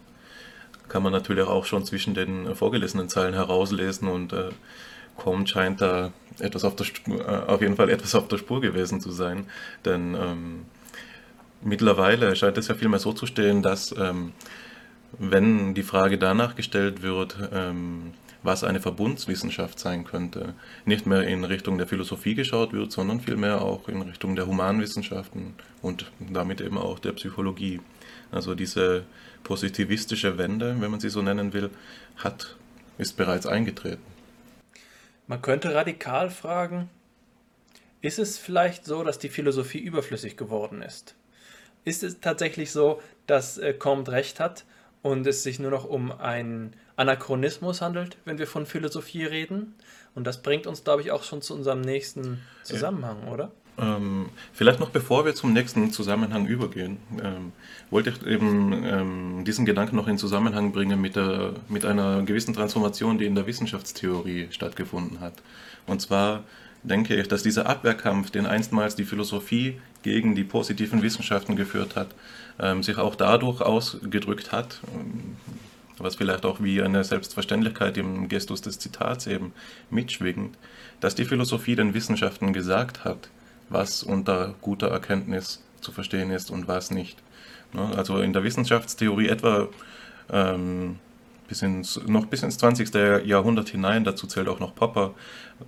kann 0.89 1.03
man 1.03 1.13
natürlich 1.13 1.47
auch 1.47 1.65
schon 1.65 1.85
zwischen 1.85 2.15
den 2.15 2.55
vorgelesenen 2.57 3.09
Zeilen 3.09 3.35
herauslesen 3.35 4.09
und 4.09 4.33
äh, 4.33 4.51
kommt, 5.17 5.49
scheint 5.49 5.81
da 5.81 6.13
etwas 6.39 6.65
auf, 6.65 6.77
der 6.77 6.85
Spur, 6.85 7.21
äh, 7.21 7.51
auf 7.51 7.61
jeden 7.61 7.77
Fall 7.77 7.91
etwas 7.91 8.15
auf 8.15 8.29
der 8.29 8.39
Spur 8.39 8.61
gewesen 8.61 9.01
zu 9.01 9.13
sein. 9.13 9.47
Denn 9.85 10.15
ähm, 10.15 10.67
Mittlerweile 11.65 12.37
scheint 12.37 12.59
es 12.59 12.69
ja 12.69 12.75
vielmehr 12.75 12.99
so 12.99 13.15
zu 13.15 13.25
stehen, 13.25 13.63
dass 13.63 13.95
ähm, 13.97 14.33
wenn 15.19 15.73
die 15.73 15.83
Frage 15.83 16.19
danach 16.19 16.57
gestellt 16.57 17.01
wird, 17.01 17.37
ähm, 17.53 18.13
was 18.43 18.65
eine 18.65 18.81
Verbundswissenschaft 18.81 19.79
sein 19.79 20.05
könnte, 20.05 20.53
nicht 20.85 21.07
mehr 21.07 21.23
in 21.23 21.43
Richtung 21.45 21.79
der 21.79 21.87
Philosophie 21.87 22.35
geschaut 22.35 22.75
wird, 22.75 22.93
sondern 22.93 23.21
vielmehr 23.21 23.63
auch 23.63 23.89
in 23.89 24.03
Richtung 24.03 24.37
der 24.37 24.47
Humanwissenschaften 24.47 25.55
und 25.81 26.13
damit 26.21 26.61
eben 26.61 26.77
auch 26.77 26.99
der 26.99 27.13
Psychologie. 27.13 27.81
Also 28.31 28.55
diese 28.55 29.05
positivistische 29.43 30.37
Wende, 30.37 30.77
wenn 30.81 30.91
man 30.91 31.01
sie 31.01 31.09
so 31.09 31.23
nennen 31.23 31.55
will, 31.55 31.71
hat, 32.17 32.57
ist 32.99 33.17
bereits 33.17 33.47
eingetreten. 33.47 34.14
Man 35.27 35.41
könnte 35.41 35.75
radikal 35.75 36.31
fragen, 36.31 36.91
ist 38.03 38.19
es 38.19 38.37
vielleicht 38.37 38.85
so, 38.85 39.03
dass 39.03 39.19
die 39.19 39.31
Philosophie 39.31 39.79
überflüssig 39.79 40.37
geworden 40.37 40.83
ist? 40.83 41.15
Ist 41.85 42.03
es 42.03 42.21
tatsächlich 42.21 42.73
so, 42.73 43.01
dass 43.27 43.57
äh, 43.57 43.73
Comte 43.73 44.13
recht 44.13 44.41
hat 44.41 44.65
und 45.03 45.27
es 45.27 45.43
sich 45.43 45.59
nur 45.59 45.71
noch 45.71 45.85
um 45.85 46.13
einen 46.13 46.77
Anachronismus 46.97 47.81
handelt, 47.81 48.19
wenn 48.25 48.39
wir 48.39 48.47
von 48.47 48.67
Philosophie 48.67 49.25
reden? 49.25 49.75
Und 50.15 50.27
das 50.27 50.43
bringt 50.43 50.67
uns, 50.67 50.85
glaube 50.85 51.03
ich, 51.03 51.13
auch 51.13 51.25
schon 51.25 51.41
zu 51.41 51.55
unserem 51.55 51.81
nächsten 51.81 52.43
Zusammenhang, 52.63 53.23
ja. 53.25 53.33
oder? 53.33 53.53
Ähm, 53.77 54.27
vielleicht 54.53 54.79
noch 54.79 54.91
bevor 54.91 55.25
wir 55.25 55.35
zum 55.35 55.53
nächsten 55.53 55.91
Zusammenhang 55.91 56.47
übergehen, 56.47 56.99
ähm, 57.23 57.53
wollte 57.91 58.11
ich 58.11 58.27
eben 58.27 58.85
ähm, 58.85 59.45
diesen 59.45 59.67
Gedanken 59.67 59.97
noch 59.97 60.07
in 60.07 60.17
Zusammenhang 60.17 60.73
bringen 60.73 61.01
mit, 61.01 61.17
der, 61.17 61.55
mit 61.69 61.85
einer 61.85 62.23
gewissen 62.23 62.55
Transformation, 62.55 63.19
die 63.19 63.25
in 63.25 63.35
der 63.35 63.47
Wissenschaftstheorie 63.47 64.49
stattgefunden 64.51 65.21
hat. 65.21 65.35
Und 65.87 66.01
zwar 66.01 66.45
denke 66.85 67.17
ich, 67.17 67.27
dass 67.29 67.43
dieser 67.43 67.67
Abwehrkampf, 67.67 68.31
den 68.31 68.47
einstmals 68.47 68.95
die 68.95 69.05
Philosophie 69.05 69.81
gegen 70.03 70.35
die 70.35 70.45
positiven 70.45 71.03
Wissenschaften 71.03 71.57
geführt 71.57 71.97
hat, 71.97 72.15
ähm, 72.61 72.83
sich 72.83 72.99
auch 72.99 73.17
dadurch 73.17 73.61
ausgedrückt 73.61 74.53
hat, 74.53 74.81
ähm, 74.95 75.37
was 75.99 76.17
vielleicht 76.17 76.45
auch 76.45 76.63
wie 76.63 76.83
eine 76.83 77.03
Selbstverständlichkeit 77.03 77.97
im 77.97 78.29
Gestus 78.29 78.61
des 78.61 78.79
Zitats 78.79 79.27
eben 79.27 79.53
mitschwingt, 79.91 80.57
dass 81.01 81.15
die 81.15 81.25
Philosophie 81.25 81.77
den 81.77 81.95
Wissenschaften 81.95 82.53
gesagt 82.53 83.05
hat, 83.05 83.29
was 83.69 84.03
unter 84.03 84.55
guter 84.61 84.89
Erkenntnis 84.89 85.63
zu 85.81 85.93
verstehen 85.93 86.31
ist 86.31 86.51
und 86.51 86.69
was 86.69 86.91
nicht. 86.91 87.23
Ne, 87.73 87.93
also 87.97 88.19
in 88.19 88.33
der 88.33 88.45
Wissenschaftstheorie 88.45 89.29
etwa 89.29 89.69
ähm, 90.31 90.99
bis 91.49 91.63
ins, 91.63 92.01
noch 92.07 92.27
bis 92.27 92.43
ins 92.43 92.59
20. 92.59 92.95
Jahrhundert 93.27 93.69
hinein, 93.69 94.05
dazu 94.05 94.27
zählt 94.27 94.49
auch 94.49 94.61
noch 94.61 94.75
Popper, 94.75 95.15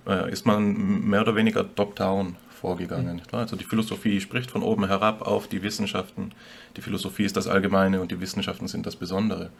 äh, 0.07 0.31
ist 0.31 0.45
man 0.45 0.73
mehr 1.07 1.21
oder 1.21 1.35
weniger 1.35 1.75
top-down 1.75 2.35
vorgegangen. 2.49 3.17
Mhm. 3.31 3.37
Also 3.37 3.55
die 3.55 3.63
Philosophie 3.63 4.19
spricht 4.19 4.51
von 4.51 4.63
oben 4.63 4.87
herab 4.87 5.21
auf 5.21 5.47
die 5.47 5.61
Wissenschaften. 5.61 6.31
Die 6.75 6.81
Philosophie 6.81 7.23
ist 7.23 7.37
das 7.37 7.47
Allgemeine 7.47 8.01
und 8.01 8.11
die 8.11 8.19
Wissenschaften 8.19 8.67
sind 8.67 8.85
das 8.85 8.95
Besondere. 8.95 9.51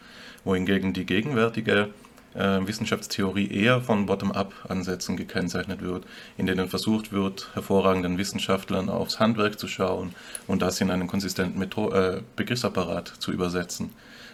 Wohingegen 0.44 0.94
die 0.94 1.06
gegenwärtige 1.06 1.89
Wissenschaftstheorie 2.34 3.50
eher 3.50 3.81
von 3.81 4.05
Bottom-up-Ansätzen 4.05 5.17
gekennzeichnet 5.17 5.81
wird, 5.81 6.05
in 6.38 6.46
denen 6.46 6.67
versucht 6.67 7.12
wird, 7.12 7.50
hervorragenden 7.53 8.17
Wissenschaftlern 8.17 8.89
aufs 8.89 9.19
Handwerk 9.19 9.60
zu 9.60 9.67
schauen 9.67 10.13
und 10.46 10.62
das 10.62 10.79
in 10.81 10.91
einen 10.91 11.07
konsistenten 11.07 11.60
Metho 11.60 11.91
äh, 11.91 12.22
Begriffsapparat 12.36 13.07
zu 13.19 13.31
übersetzen. 13.31 13.91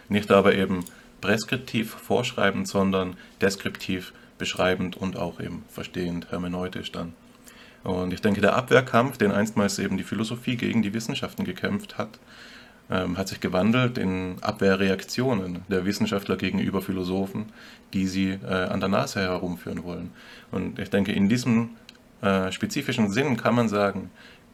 Nicht 0.08 0.30
aber 0.30 0.54
eben 0.54 0.84
präskriptiv 1.20 1.90
vorschreibend, 1.90 2.68
sondern 2.68 3.16
deskriptiv 3.40 4.12
beschreibend 4.36 4.96
und 4.96 5.16
auch 5.16 5.40
eben 5.40 5.64
verstehend, 5.70 6.30
hermeneutisch 6.30 6.92
dann. 6.92 7.14
Und 7.84 8.12
ich 8.12 8.20
denke, 8.20 8.40
der 8.40 8.56
Abwehrkampf, 8.56 9.18
den 9.18 9.30
einstmals 9.30 9.78
eben 9.78 9.96
die 9.96 10.04
Philosophie 10.04 10.56
gegen 10.56 10.82
die 10.82 10.94
Wissenschaften 10.94 11.44
gekämpft 11.44 11.98
hat, 11.98 12.18
ähm, 12.90 13.16
hat 13.16 13.28
sich 13.28 13.40
gewandelt 13.40 13.98
in 13.98 14.36
Abwehrreaktionen 14.40 15.62
der 15.68 15.84
Wissenschaftler 15.84 16.36
gegenüber 16.36 16.82
Philosophen, 16.82 17.46
die 17.92 18.06
sie 18.06 18.30
äh, 18.30 18.46
an 18.46 18.80
der 18.80 18.88
Nase 18.88 19.20
herumführen 19.20 19.84
wollen. 19.84 20.10
Und 20.50 20.78
ich 20.78 20.90
denke, 20.90 21.12
in 21.12 21.28
diesem 21.28 21.70
äh, 22.22 22.52
spezifischen 22.52 23.10
Sinn 23.10 23.36
kann 23.36 23.54
man 23.54 23.68
sagen, 23.68 24.10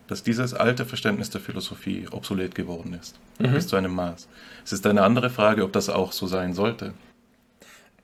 dass 0.07 0.23
dieses 0.23 0.55
alte 0.55 0.87
Verständnis 0.87 1.31
der 1.31 1.41
Philosophie 1.41 2.07
obsolet 2.11 2.55
geworden 2.55 2.95
ist, 2.95 3.19
mhm. 3.39 3.53
bis 3.53 3.69
zu 3.69 3.77
einem 3.77 3.95
Maß. 3.95 4.29
Es 4.65 4.73
ist 4.73 4.87
eine 4.87 5.03
andere 5.03 5.31
Frage, 5.31 5.63
ob 5.63 5.73
das 5.73 5.89
auch 5.89 6.13
so 6.13 6.27
sein 6.27 6.53
sollte. 6.53 6.95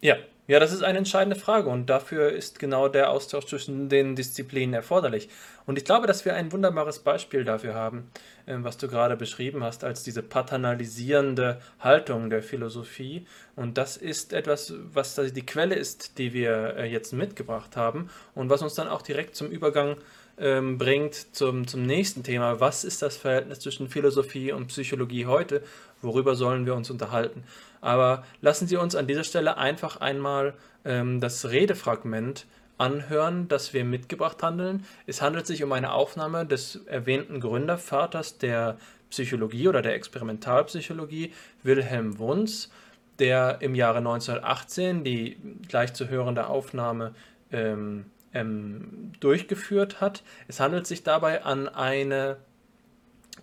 Ja, 0.01 0.17
ja, 0.49 0.61
das 0.61 0.73
ist 0.73 0.83
eine 0.83 0.99
entscheidende 0.99 1.39
Frage 1.39 1.69
und 1.69 1.91
dafür 1.91 2.31
ist 2.31 2.59
genau 2.59 2.89
der 2.89 3.11
Austausch 3.11 3.47
zwischen 3.47 3.89
den 3.89 4.15
Disziplinen 4.15 4.75
erforderlich. 4.75 5.29
Und 5.67 5.77
ich 5.77 5.85
glaube, 5.85 6.07
dass 6.07 6.25
wir 6.25 6.35
ein 6.35 6.53
wunderbares 6.53 7.01
Beispiel 7.01 7.45
dafür 7.45 7.75
haben, 7.75 8.11
ähm, 8.47 8.63
was 8.63 8.77
du 8.77 8.87
gerade 8.87 9.17
beschrieben 9.17 9.65
hast, 9.65 9.83
als 9.83 10.05
diese 10.05 10.23
paternalisierende 10.23 11.61
Haltung 11.81 12.31
der 12.31 12.43
Philosophie. 12.43 13.27
Und 13.57 13.77
das 13.77 13.97
ist 13.97 14.33
etwas, 14.33 14.73
was 14.93 15.17
die 15.17 15.47
Quelle 15.47 15.75
ist, 15.75 16.19
die 16.19 16.33
wir 16.33 16.77
äh, 16.77 16.87
jetzt 16.87 17.13
mitgebracht 17.13 17.77
haben 17.77 18.09
und 18.37 18.49
was 18.49 18.63
uns 18.63 18.75
dann 18.75 18.89
auch 18.89 19.03
direkt 19.03 19.35
zum 19.35 19.49
Übergang 19.49 19.97
ähm, 20.39 20.79
bringt 20.79 21.35
zum, 21.35 21.67
zum 21.67 21.83
nächsten 21.83 22.23
Thema. 22.23 22.61
Was 22.61 22.85
ist 22.85 23.03
das 23.03 23.17
Verhältnis 23.17 23.61
zwischen 23.61 23.89
Philosophie 23.89 24.53
und 24.53 24.69
Psychologie 24.69 25.27
heute? 25.27 25.63
Worüber 26.03 26.35
sollen 26.35 26.67
wir 26.67 26.75
uns 26.75 26.91
unterhalten? 26.91 27.45
Aber 27.87 28.25
lassen 28.41 28.67
Sie 28.67 28.77
uns 28.77 28.97
an 28.97 29.07
dieser 29.07 29.23
Stelle 29.23 29.59
einfach 29.59 30.01
einmal 30.01 30.55
ähm, 30.85 31.21
das 31.21 31.49
Redefragment 31.49 32.47
anhören, 32.79 33.47
das 33.47 33.75
wir 33.75 33.85
mitgebracht 33.85 34.43
handeln. 34.43 34.85
Es 35.07 35.23
handelt 35.23 35.47
sich 35.47 35.63
um 35.63 35.71
eine 35.71 35.93
Aufnahme 35.93 36.45
des 36.45 36.81
erwähnten 36.87 37.39
Gründervaters 37.39 38.39
der 38.39 38.77
Psychologie 39.11 39.69
oder 39.69 39.83
der 39.83 39.95
Experimentalpsychologie, 39.95 41.33
Wilhelm 41.63 42.19
Wunz, 42.19 42.73
der 43.21 43.59
im 43.61 43.77
Jahre 43.77 43.99
1918 43.99 45.05
die 45.05 45.37
gleich 45.69 45.95
zu 45.95 46.09
hörende 46.09 46.49
Aufnahme 46.49 47.15
ähm, 47.53 48.07
ähm, 48.35 49.13
durchgeführt 49.21 50.01
hat. 50.01 50.25
Es 50.49 50.59
handelt 50.59 50.89
sich 50.89 51.05
dabei 51.05 51.45
an 51.45 51.69
eine, 51.69 52.39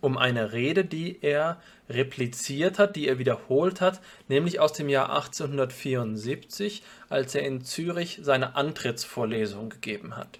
um 0.01 0.17
eine 0.17 0.53
Rede, 0.53 0.85
die 0.85 1.19
er 1.21 1.61
repliziert 1.89 2.79
hat, 2.79 2.95
die 2.95 3.07
er 3.07 3.19
wiederholt 3.19 3.81
hat, 3.81 4.01
nämlich 4.27 4.59
aus 4.59 4.73
dem 4.73 4.89
Jahr 4.89 5.09
1874, 5.09 6.83
als 7.09 7.35
er 7.35 7.43
in 7.43 7.63
Zürich 7.63 8.19
seine 8.21 8.55
Antrittsvorlesung 8.55 9.69
gegeben 9.69 10.15
hat. 10.15 10.39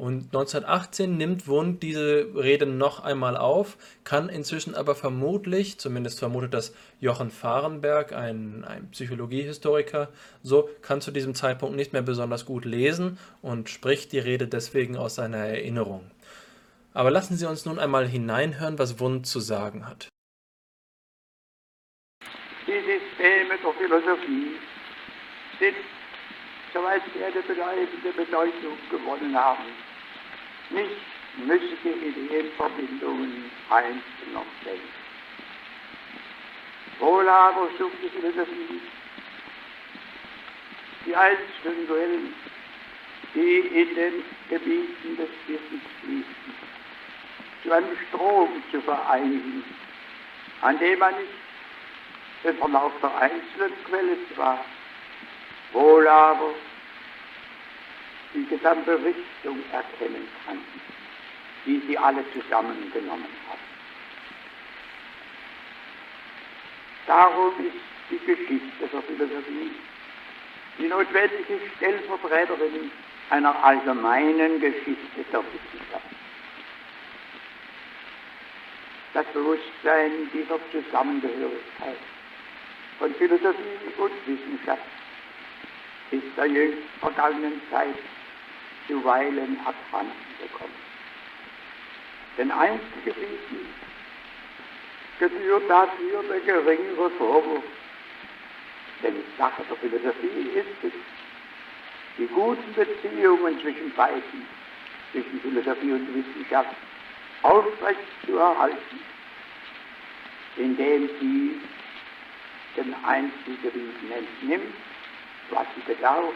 Und 0.00 0.34
1918 0.34 1.18
nimmt 1.18 1.46
Wundt 1.46 1.82
diese 1.82 2.26
Rede 2.34 2.64
noch 2.64 3.00
einmal 3.00 3.36
auf, 3.36 3.76
kann 4.02 4.30
inzwischen 4.30 4.74
aber 4.74 4.94
vermutlich, 4.94 5.78
zumindest 5.78 6.20
vermutet 6.20 6.54
das 6.54 6.72
Jochen 7.00 7.30
Fahrenberg, 7.30 8.14
ein, 8.14 8.64
ein 8.64 8.88
Psychologiehistoriker, 8.92 10.08
so 10.42 10.70
kann 10.80 11.02
zu 11.02 11.10
diesem 11.10 11.34
Zeitpunkt 11.34 11.76
nicht 11.76 11.92
mehr 11.92 12.00
besonders 12.00 12.46
gut 12.46 12.64
lesen 12.64 13.18
und 13.42 13.68
spricht 13.68 14.12
die 14.12 14.20
Rede 14.20 14.48
deswegen 14.48 14.96
aus 14.96 15.16
seiner 15.16 15.36
Erinnerung. 15.36 16.10
Aber 16.92 17.10
lassen 17.10 17.36
Sie 17.36 17.46
uns 17.46 17.64
nun 17.66 17.78
einmal 17.78 18.06
hineinhören, 18.06 18.78
was 18.78 18.98
Wundt 18.98 19.26
zu 19.26 19.40
sagen 19.40 19.86
hat. 19.86 20.08
Die 22.66 22.72
Systeme 22.72 23.56
der 23.62 23.72
Philosophie 23.74 24.56
sind, 25.58 25.76
soweit 26.74 27.02
sie 27.12 27.24
eine 27.24 27.42
bleibende 27.42 28.12
Bedeutung 28.16 28.76
gewonnen 28.90 29.34
haben, 29.34 29.64
nicht 30.70 31.00
müsste 31.46 31.88
Ideenverbindungen 31.88 33.50
einzelner 33.70 34.44
denken. 34.64 35.00
Wohl 36.98 37.28
aber 37.28 37.68
sucht 37.78 37.96
die 38.02 38.08
Philosophie 38.08 38.80
die 41.06 41.16
einzelnen 41.16 41.86
Quellen, 41.86 42.34
die 43.34 43.58
in 43.80 43.94
den 43.94 44.12
Gebieten 44.48 45.16
des 45.16 45.30
Wissens 45.46 45.82
fließen, 46.02 46.69
zu 47.62 47.72
einem 47.72 47.96
Strom 48.08 48.48
zu 48.70 48.80
vereinigen, 48.80 49.64
an 50.62 50.78
dem 50.78 50.98
man 50.98 51.14
nicht 51.14 51.30
den 52.44 52.56
Verlauf 52.56 52.92
der 53.02 53.16
einzelnen 53.18 53.84
Quelle 53.84 54.16
zwar, 54.34 54.64
wohl 55.72 56.08
aber 56.08 56.54
die 58.34 58.46
gesamte 58.46 58.94
Richtung 58.94 59.58
erkennen 59.72 60.26
kann, 60.46 60.58
die 61.66 61.82
sie 61.86 61.98
alle 61.98 62.24
zusammengenommen 62.32 63.26
hat. 63.48 63.58
Darum 67.06 67.52
ist 67.58 67.74
die 68.10 68.18
Geschichte 68.18 68.88
der 68.92 69.02
Philosophie 69.02 69.70
die 70.78 70.88
notwendige 70.88 71.60
Stellvertreterin 71.76 72.90
einer 73.28 73.64
allgemeinen 73.64 74.60
Geschichte 74.60 75.24
der 75.32 75.40
Wissenschaft. 75.40 76.19
Das 79.12 79.26
Bewusstsein 79.32 80.30
dieser 80.32 80.58
Zusammengehörigkeit 80.70 81.98
von 82.98 83.14
Philosophie 83.14 83.78
und 83.98 84.12
Wissenschaft 84.26 84.82
ist 86.12 86.36
der 86.36 86.46
jüngst 86.46 86.78
vergangenen 87.00 87.60
Zeit 87.70 87.96
zuweilen 88.86 89.58
abhanden 89.64 90.12
gekommen. 90.40 90.74
Denn 92.38 92.50
einst 92.50 92.84
gebieten 93.04 93.66
geführt 95.20 95.70
hat, 95.70 95.90
hier 95.98 96.22
der 96.28 96.40
geringere 96.40 97.10
Vorwurf. 97.10 97.64
Denn 99.02 99.16
Sache 99.38 99.62
der 99.68 99.76
Philosophie 99.76 100.50
ist 100.54 100.84
es, 100.84 100.92
die 102.18 102.26
guten 102.26 102.74
Beziehungen 102.74 103.60
zwischen 103.60 103.92
beiden, 103.94 104.46
zwischen 105.12 105.40
Philosophie 105.40 105.92
und 105.92 106.08
Wissenschaft, 106.14 106.74
aufrecht 107.42 108.00
zu 108.26 108.36
erhalten, 108.36 109.00
indem 110.56 111.08
sie 111.20 111.60
den 112.76 112.94
Einzelgebieten 113.04 114.10
entnimmt, 114.12 114.74
was 115.50 115.66
sie 115.74 115.92
bedarf, 115.92 116.32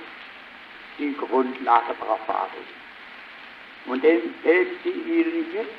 die 0.99 1.15
Grundlage 1.17 1.95
der 2.01 2.09
Erfahrung. 2.09 2.65
Und 3.87 4.05
indem 4.05 4.67
sie 4.83 4.91
ihnen 4.91 5.53
gibt, 5.53 5.71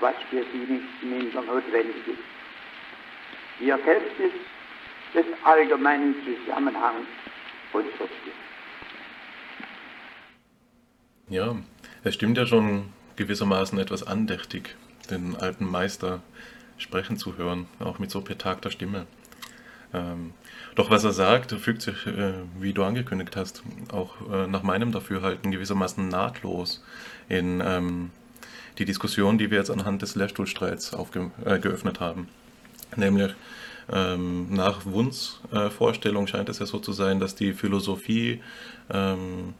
was 0.00 0.14
für 0.30 0.44
sie 0.52 0.72
nicht 0.72 1.02
minder 1.02 1.42
notwendig 1.42 1.96
ist. 2.06 2.18
Die 3.60 3.70
Erkenntnis 3.70 4.32
des 5.14 5.26
allgemeinen 5.44 6.14
Zusammenhangs 6.24 7.06
unseres 7.72 8.10
Lebens. 8.24 8.34
Ja, 11.28 11.56
es 12.02 12.14
stimmt 12.14 12.36
ja 12.36 12.46
schon 12.46 12.92
gewissermaßen 13.16 13.78
etwas 13.78 14.02
andächtig, 14.02 14.76
den 15.10 15.36
alten 15.36 15.66
Meister 15.66 16.22
sprechen 16.78 17.16
zu 17.16 17.36
hören, 17.36 17.66
auch 17.78 17.98
mit 17.98 18.10
so 18.10 18.20
betagter 18.20 18.70
Stimme. 18.70 19.06
Ähm, 19.92 20.32
doch 20.74 20.90
was 20.90 21.04
er 21.04 21.12
sagt, 21.12 21.52
fügt 21.52 21.82
sich, 21.82 22.06
äh, 22.06 22.34
wie 22.58 22.72
du 22.72 22.82
angekündigt 22.82 23.36
hast, 23.36 23.62
auch 23.92 24.14
äh, 24.30 24.46
nach 24.46 24.62
meinem 24.62 24.90
Dafürhalten 24.90 25.52
gewissermaßen 25.52 26.08
nahtlos 26.08 26.82
in 27.28 27.62
ähm, 27.64 28.10
die 28.78 28.84
Diskussion, 28.84 29.38
die 29.38 29.50
wir 29.50 29.58
jetzt 29.58 29.70
anhand 29.70 30.02
des 30.02 30.16
Lehrstuhlstreits 30.16 30.96
äh, 31.44 31.58
geöffnet 31.60 32.00
haben. 32.00 32.28
Nämlich 32.96 33.34
ähm, 33.92 34.52
nach 34.52 34.84
Wunds 34.84 35.40
äh, 35.52 35.70
Vorstellung 35.70 36.26
scheint 36.26 36.48
es 36.48 36.58
ja 36.58 36.66
so 36.66 36.78
zu 36.78 36.92
sein, 36.92 37.20
dass 37.20 37.34
die 37.34 37.52
Philosophie 37.52 38.40
ähm, 38.90 39.54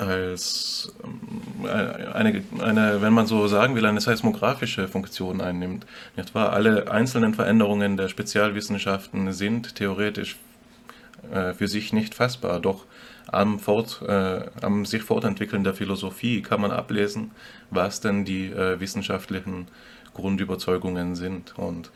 als 0.00 0.92
ähm, 1.04 1.66
eine, 2.14 2.42
eine, 2.58 3.02
wenn 3.02 3.12
man 3.12 3.26
so 3.26 3.46
sagen 3.48 3.74
will, 3.74 3.84
eine 3.84 4.00
seismografische 4.00 4.88
Funktion 4.88 5.40
einnimmt. 5.40 5.86
Nicht 6.16 6.34
wahr? 6.34 6.52
Alle 6.52 6.90
einzelnen 6.90 7.34
Veränderungen 7.34 7.96
der 7.96 8.08
Spezialwissenschaften 8.08 9.32
sind 9.32 9.74
theoretisch 9.74 10.36
äh, 11.32 11.52
für 11.52 11.68
sich 11.68 11.92
nicht 11.92 12.14
fassbar, 12.14 12.60
doch 12.60 12.86
am, 13.26 13.58
Fort, 13.58 14.02
äh, 14.06 14.42
am 14.62 14.86
sich 14.86 15.02
fortentwickeln 15.02 15.64
der 15.64 15.74
Philosophie 15.74 16.42
kann 16.42 16.60
man 16.60 16.70
ablesen, 16.70 17.30
was 17.70 18.00
denn 18.00 18.24
die 18.24 18.46
äh, 18.46 18.80
wissenschaftlichen 18.80 19.68
Grundüberzeugungen 20.14 21.14
sind. 21.14 21.56
Und 21.56 21.90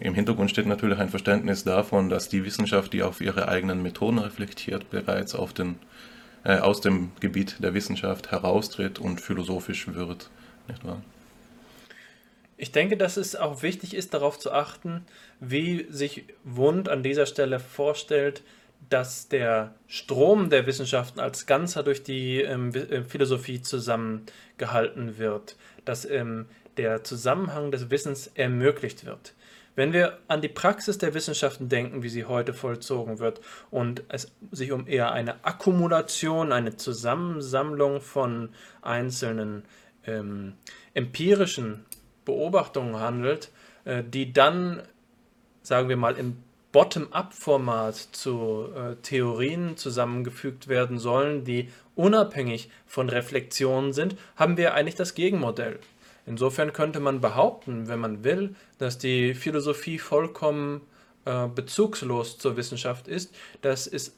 im 0.00 0.14
Hintergrund 0.14 0.50
steht 0.50 0.66
natürlich 0.66 0.98
ein 0.98 1.10
Verständnis 1.10 1.62
davon, 1.64 2.08
dass 2.08 2.28
die 2.28 2.44
Wissenschaft, 2.44 2.92
die 2.92 3.02
auf 3.02 3.20
ihre 3.20 3.48
eigenen 3.48 3.82
Methoden 3.82 4.18
reflektiert, 4.18 4.90
bereits 4.90 5.34
auf 5.34 5.52
den 5.52 5.76
äh, 6.46 6.58
aus 6.58 6.80
dem 6.80 7.10
Gebiet 7.18 7.56
der 7.58 7.74
Wissenschaft 7.74 8.30
heraustritt 8.30 9.00
und 9.00 9.20
philosophisch 9.20 9.88
wird. 9.88 10.30
Nicht 10.68 10.84
wahr? 10.84 11.02
Ich 12.56 12.70
denke, 12.70 12.96
dass 12.96 13.16
es 13.16 13.34
auch 13.34 13.62
wichtig 13.62 13.94
ist, 13.94 14.14
darauf 14.14 14.38
zu 14.38 14.52
achten, 14.52 15.04
wie 15.40 15.86
sich 15.90 16.24
Wundt 16.44 16.88
an 16.88 17.02
dieser 17.02 17.26
Stelle 17.26 17.58
vorstellt, 17.58 18.42
dass 18.88 19.28
der 19.28 19.74
Strom 19.88 20.48
der 20.48 20.66
Wissenschaften 20.66 21.18
als 21.18 21.46
Ganzer 21.46 21.82
durch 21.82 22.04
die 22.04 22.40
ähm, 22.42 22.72
äh, 22.74 23.02
Philosophie 23.02 23.60
zusammengehalten 23.60 25.18
wird, 25.18 25.56
dass 25.84 26.04
ähm, 26.08 26.46
der 26.76 27.04
Zusammenhang 27.04 27.70
des 27.70 27.90
Wissens 27.90 28.30
ermöglicht 28.34 29.06
wird. 29.06 29.34
Wenn 29.76 29.92
wir 29.92 30.18
an 30.26 30.40
die 30.40 30.48
Praxis 30.48 30.96
der 30.96 31.12
Wissenschaften 31.12 31.68
denken, 31.68 32.02
wie 32.02 32.08
sie 32.08 32.24
heute 32.24 32.54
vollzogen 32.54 33.18
wird, 33.18 33.40
und 33.70 34.04
es 34.08 34.32
sich 34.50 34.72
um 34.72 34.86
eher 34.86 35.12
eine 35.12 35.44
Akkumulation, 35.44 36.50
eine 36.50 36.76
Zusammensammlung 36.76 38.00
von 38.00 38.48
einzelnen 38.80 39.64
ähm, 40.06 40.54
empirischen 40.94 41.84
Beobachtungen 42.24 42.98
handelt, 42.98 43.50
äh, 43.84 44.02
die 44.02 44.32
dann, 44.32 44.82
sagen 45.62 45.90
wir 45.90 45.98
mal, 45.98 46.16
im 46.16 46.38
Bottom-up-Format 46.72 47.94
zu 47.94 48.68
äh, 48.74 48.96
Theorien 48.96 49.76
zusammengefügt 49.76 50.68
werden 50.68 50.98
sollen, 50.98 51.44
die 51.44 51.70
unabhängig 51.94 52.70
von 52.86 53.08
Reflexionen 53.08 53.92
sind, 53.92 54.16
haben 54.36 54.56
wir 54.56 54.74
eigentlich 54.74 54.94
das 54.94 55.14
Gegenmodell. 55.14 55.78
Insofern 56.26 56.72
könnte 56.72 56.98
man 57.00 57.20
behaupten, 57.20 57.86
wenn 57.88 58.00
man 58.00 58.24
will, 58.24 58.56
dass 58.78 58.98
die 58.98 59.32
Philosophie 59.34 59.98
vollkommen 59.98 60.82
äh, 61.24 61.46
bezugslos 61.46 62.38
zur 62.38 62.56
Wissenschaft 62.56 63.06
ist, 63.08 63.34
dass 63.62 63.86
es 63.86 64.16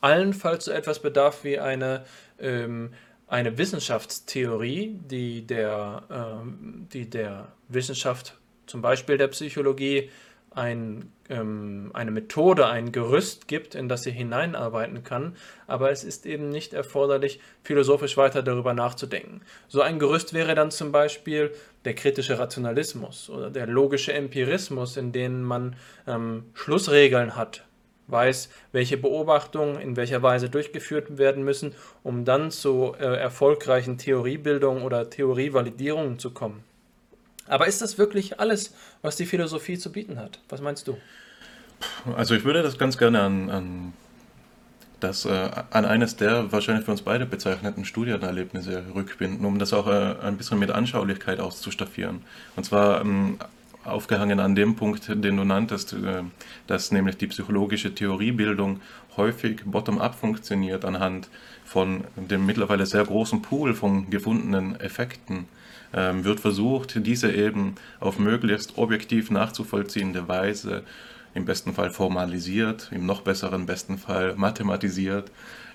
allenfalls 0.00 0.66
so 0.66 0.70
etwas 0.70 1.00
bedarf 1.00 1.44
wie 1.44 1.58
eine, 1.58 2.04
ähm, 2.38 2.92
eine 3.26 3.58
Wissenschaftstheorie, 3.58 4.98
die 5.10 5.46
der, 5.46 6.02
ähm, 6.10 6.86
die 6.92 7.10
der 7.10 7.48
Wissenschaft, 7.68 8.36
zum 8.66 8.80
Beispiel 8.80 9.18
der 9.18 9.28
Psychologie, 9.28 10.10
ein, 10.52 11.12
ähm, 11.28 11.90
eine 11.94 12.10
Methode, 12.10 12.66
ein 12.66 12.92
Gerüst 12.92 13.46
gibt, 13.48 13.74
in 13.74 13.88
das 13.88 14.02
sie 14.02 14.10
hineinarbeiten 14.10 15.04
kann, 15.04 15.36
aber 15.66 15.90
es 15.90 16.02
ist 16.02 16.26
eben 16.26 16.48
nicht 16.48 16.72
erforderlich, 16.72 17.40
philosophisch 17.62 18.16
weiter 18.16 18.42
darüber 18.42 18.74
nachzudenken. 18.74 19.42
So 19.68 19.80
ein 19.80 19.98
Gerüst 19.98 20.34
wäre 20.34 20.54
dann 20.54 20.70
zum 20.70 20.90
Beispiel 20.92 21.52
der 21.84 21.94
kritische 21.94 22.38
Rationalismus 22.38 23.30
oder 23.30 23.50
der 23.50 23.66
logische 23.66 24.12
Empirismus, 24.12 24.96
in 24.96 25.12
denen 25.12 25.42
man 25.42 25.76
ähm, 26.06 26.44
Schlussregeln 26.54 27.36
hat, 27.36 27.64
weiß, 28.08 28.50
welche 28.72 28.96
Beobachtungen 28.96 29.80
in 29.80 29.96
welcher 29.96 30.22
Weise 30.22 30.50
durchgeführt 30.50 31.16
werden 31.16 31.44
müssen, 31.44 31.74
um 32.02 32.24
dann 32.24 32.50
zu 32.50 32.94
äh, 32.98 33.04
erfolgreichen 33.04 33.98
Theoriebildungen 33.98 34.82
oder 34.82 35.08
Theorievalidierungen 35.08 36.18
zu 36.18 36.32
kommen. 36.32 36.64
Aber 37.46 37.66
ist 37.66 37.82
das 37.82 37.98
wirklich 37.98 38.38
alles, 38.40 38.74
was 39.02 39.16
die 39.16 39.26
Philosophie 39.26 39.78
zu 39.78 39.90
bieten 39.90 40.18
hat? 40.18 40.40
Was 40.48 40.60
meinst 40.60 40.86
du? 40.86 40.96
Also 42.16 42.34
ich 42.34 42.44
würde 42.44 42.62
das 42.62 42.78
ganz 42.78 42.98
gerne 42.98 43.22
an, 43.22 43.50
an, 43.50 43.92
das, 45.00 45.24
äh, 45.24 45.50
an 45.70 45.84
eines 45.84 46.16
der 46.16 46.52
wahrscheinlich 46.52 46.84
für 46.84 46.90
uns 46.90 47.02
beide 47.02 47.26
bezeichneten 47.26 47.84
Studienerlebnisse 47.84 48.84
rückbinden, 48.94 49.46
um 49.46 49.58
das 49.58 49.72
auch 49.72 49.86
äh, 49.86 50.16
ein 50.22 50.36
bisschen 50.36 50.58
mit 50.58 50.70
Anschaulichkeit 50.70 51.40
auszustaffieren. 51.40 52.22
Und 52.56 52.64
zwar 52.64 53.00
ähm, 53.00 53.38
aufgehangen 53.84 54.40
an 54.40 54.54
dem 54.54 54.76
Punkt, 54.76 55.08
den 55.08 55.36
du 55.36 55.44
nanntest, 55.44 55.94
äh, 55.94 56.22
dass 56.66 56.92
nämlich 56.92 57.16
die 57.16 57.28
psychologische 57.28 57.94
Theoriebildung 57.94 58.80
häufig 59.16 59.62
bottom-up 59.64 60.14
funktioniert 60.14 60.84
anhand 60.84 61.28
von 61.64 62.04
dem 62.16 62.46
mittlerweile 62.46 62.86
sehr 62.86 63.04
großen 63.04 63.42
Pool 63.42 63.74
von 63.74 64.10
gefundenen 64.10 64.78
Effekten 64.80 65.46
wird 65.92 66.40
versucht, 66.40 67.06
diese 67.06 67.32
eben 67.32 67.74
auf 67.98 68.18
möglichst 68.18 68.78
objektiv 68.78 69.30
nachzuvollziehende 69.30 70.28
Weise, 70.28 70.84
im 71.34 71.44
besten 71.44 71.74
Fall 71.74 71.90
formalisiert, 71.90 72.90
im 72.92 73.06
noch 73.06 73.22
besseren 73.22 73.66
besten 73.66 73.98
Fall 73.98 74.34
mathematisiert, 74.36 75.30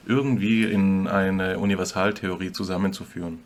irgendwie 0.05 0.63
in 0.63 1.07
eine 1.07 1.59
Universaltheorie 1.59 2.51
zusammenzuführen. 2.51 3.39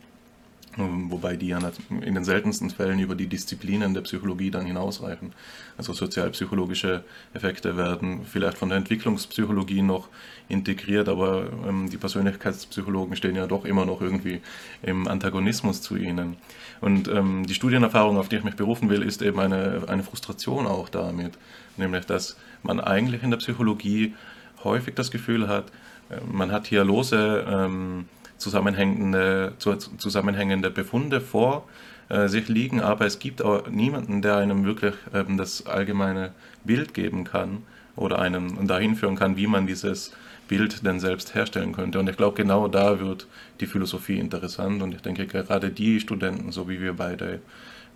Ähm, 0.78 1.10
wobei 1.10 1.36
die 1.36 1.48
ja 1.48 1.58
in 1.88 2.14
den 2.14 2.24
seltensten 2.24 2.70
Fällen 2.70 3.00
über 3.00 3.16
die 3.16 3.26
Disziplinen 3.26 3.92
der 3.92 4.02
Psychologie 4.02 4.52
dann 4.52 4.66
hinausreichen. 4.66 5.32
Also 5.76 5.92
sozialpsychologische 5.92 7.02
Effekte 7.34 7.76
werden 7.76 8.24
vielleicht 8.24 8.56
von 8.56 8.68
der 8.68 8.78
Entwicklungspsychologie 8.78 9.82
noch 9.82 10.08
integriert, 10.48 11.08
aber 11.08 11.48
ähm, 11.66 11.90
die 11.90 11.96
Persönlichkeitspsychologen 11.96 13.16
stehen 13.16 13.34
ja 13.34 13.48
doch 13.48 13.64
immer 13.64 13.84
noch 13.84 14.00
irgendwie 14.00 14.42
im 14.82 15.08
Antagonismus 15.08 15.82
zu 15.82 15.96
ihnen. 15.96 16.36
Und 16.80 17.08
ähm, 17.08 17.46
die 17.46 17.54
Studienerfahrung, 17.54 18.16
auf 18.16 18.28
die 18.28 18.36
ich 18.36 18.44
mich 18.44 18.54
berufen 18.56 18.90
will, 18.90 19.02
ist 19.02 19.22
eben 19.22 19.40
eine, 19.40 19.82
eine 19.88 20.04
Frustration 20.04 20.68
auch 20.68 20.88
damit, 20.88 21.32
nämlich 21.78 22.04
dass 22.06 22.36
man 22.62 22.78
eigentlich 22.78 23.24
in 23.24 23.30
der 23.30 23.38
Psychologie 23.38 24.14
häufig 24.62 24.94
das 24.94 25.10
Gefühl 25.10 25.48
hat, 25.48 25.66
äh, 26.10 26.20
man 26.30 26.52
hat 26.52 26.68
hier 26.68 26.84
lose 26.84 27.44
ähm, 27.48 28.06
zusammenhängende, 28.40 29.52
zusammenhängende 29.58 30.70
Befunde 30.70 31.20
vor 31.20 31.68
äh, 32.08 32.28
sich 32.28 32.48
liegen, 32.48 32.80
aber 32.80 33.06
es 33.06 33.18
gibt 33.18 33.42
auch 33.42 33.68
niemanden, 33.68 34.22
der 34.22 34.36
einem 34.36 34.64
wirklich 34.64 34.94
ähm, 35.14 35.36
das 35.36 35.66
allgemeine 35.66 36.32
Bild 36.64 36.94
geben 36.94 37.24
kann 37.24 37.62
oder 37.96 38.18
einen 38.18 38.66
dahin 38.66 38.96
führen 38.96 39.16
kann, 39.16 39.36
wie 39.36 39.46
man 39.46 39.66
dieses 39.66 40.12
Bild 40.48 40.84
denn 40.84 40.98
selbst 40.98 41.34
herstellen 41.36 41.72
könnte. 41.72 42.00
Und 42.00 42.08
ich 42.08 42.16
glaube, 42.16 42.36
genau 42.36 42.66
da 42.66 42.98
wird 42.98 43.28
die 43.60 43.66
Philosophie 43.66 44.18
interessant 44.18 44.82
und 44.82 44.92
ich 44.92 45.02
denke, 45.02 45.26
gerade 45.26 45.70
die 45.70 46.00
Studenten, 46.00 46.50
so 46.50 46.68
wie 46.68 46.80
wir 46.80 46.94
beide 46.94 47.40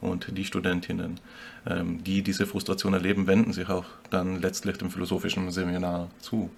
und 0.01 0.37
die 0.37 0.45
Studentinnen, 0.45 1.19
ähm, 1.67 2.05
die 2.05 2.23
diese 2.23 2.47
Frustration 2.47 2.95
erleben, 2.95 3.27
wenden 3.27 3.53
sich 3.53 3.69
auch 3.69 3.87
dann 4.11 4.41
letztlich 4.41 4.77
dem 4.77 4.91
philosophischen 4.91 5.51
Seminar 5.51 6.11
zu. 6.21 6.51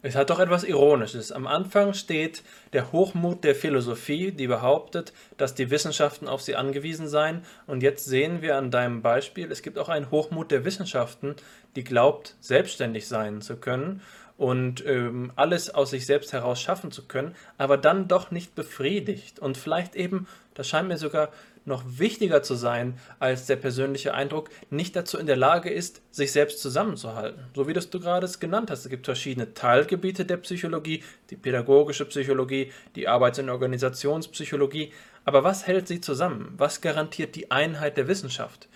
Es 0.00 0.14
hat 0.14 0.30
doch 0.30 0.38
etwas 0.38 0.62
Ironisches. 0.62 1.32
Am 1.32 1.48
Anfang 1.48 1.92
steht 1.92 2.44
der 2.72 2.92
Hochmut 2.92 3.42
der 3.42 3.56
Philosophie, 3.56 4.30
die 4.30 4.46
behauptet, 4.46 5.12
dass 5.36 5.54
die 5.54 5.70
Wissenschaften 5.70 6.28
auf 6.28 6.40
sie 6.40 6.54
angewiesen 6.54 7.08
seien. 7.08 7.44
Und 7.66 7.82
jetzt 7.82 8.04
sehen 8.04 8.40
wir 8.40 8.56
an 8.56 8.70
deinem 8.70 9.02
Beispiel, 9.02 9.50
es 9.50 9.62
gibt 9.62 9.76
auch 9.76 9.88
einen 9.88 10.12
Hochmut 10.12 10.52
der 10.52 10.64
Wissenschaften, 10.64 11.34
die 11.74 11.82
glaubt, 11.82 12.36
selbstständig 12.40 13.08
sein 13.08 13.40
zu 13.40 13.56
können 13.56 14.00
und 14.36 14.86
ähm, 14.86 15.32
alles 15.34 15.74
aus 15.74 15.90
sich 15.90 16.06
selbst 16.06 16.32
heraus 16.32 16.62
schaffen 16.62 16.92
zu 16.92 17.06
können, 17.06 17.34
aber 17.58 17.76
dann 17.76 18.06
doch 18.06 18.30
nicht 18.30 18.54
befriedigt 18.54 19.40
und 19.40 19.58
vielleicht 19.58 19.96
eben, 19.96 20.28
das 20.54 20.68
scheint 20.68 20.86
mir 20.86 20.96
sogar 20.96 21.30
noch 21.68 21.84
wichtiger 21.86 22.42
zu 22.42 22.54
sein 22.54 22.98
als 23.18 23.46
der 23.46 23.56
persönliche 23.56 24.14
Eindruck, 24.14 24.50
nicht 24.70 24.96
dazu 24.96 25.18
in 25.18 25.26
der 25.26 25.36
Lage 25.36 25.70
ist, 25.70 26.02
sich 26.10 26.32
selbst 26.32 26.60
zusammenzuhalten. 26.60 27.44
So 27.54 27.68
wie 27.68 27.72
das 27.72 27.90
du 27.90 28.00
gerade 28.00 28.28
genannt 28.40 28.70
hast. 28.70 28.84
Es 28.84 28.90
gibt 28.90 29.06
verschiedene 29.06 29.54
Teilgebiete 29.54 30.24
der 30.24 30.38
Psychologie, 30.38 31.04
die 31.30 31.36
pädagogische 31.36 32.04
Psychologie, 32.06 32.72
die 32.96 33.06
Arbeits- 33.06 33.38
und 33.38 33.50
Organisationspsychologie. 33.50 34.92
Aber 35.24 35.44
was 35.44 35.66
hält 35.66 35.86
sie 35.86 36.00
zusammen? 36.00 36.54
Was 36.56 36.80
garantiert 36.80 37.36
die 37.36 37.50
Einheit 37.50 37.96
der 37.96 38.08
Wissenschaft? 38.08 38.68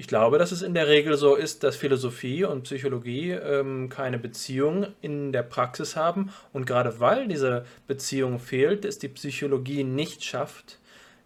Ich 0.00 0.06
glaube, 0.06 0.38
dass 0.38 0.52
es 0.52 0.62
in 0.62 0.74
der 0.74 0.86
Regel 0.86 1.16
so 1.16 1.34
ist, 1.34 1.64
dass 1.64 1.74
Philosophie 1.74 2.44
und 2.44 2.62
Psychologie 2.62 3.32
ähm, 3.32 3.88
keine 3.88 4.20
Beziehung 4.20 4.86
in 5.00 5.32
der 5.32 5.42
Praxis 5.42 5.96
haben. 5.96 6.30
Und 6.52 6.66
gerade 6.66 7.00
weil 7.00 7.26
diese 7.26 7.64
Beziehung 7.88 8.38
fehlt, 8.38 8.84
es 8.84 9.00
die 9.00 9.08
Psychologie 9.08 9.82
nicht 9.82 10.22
schafft, 10.22 10.78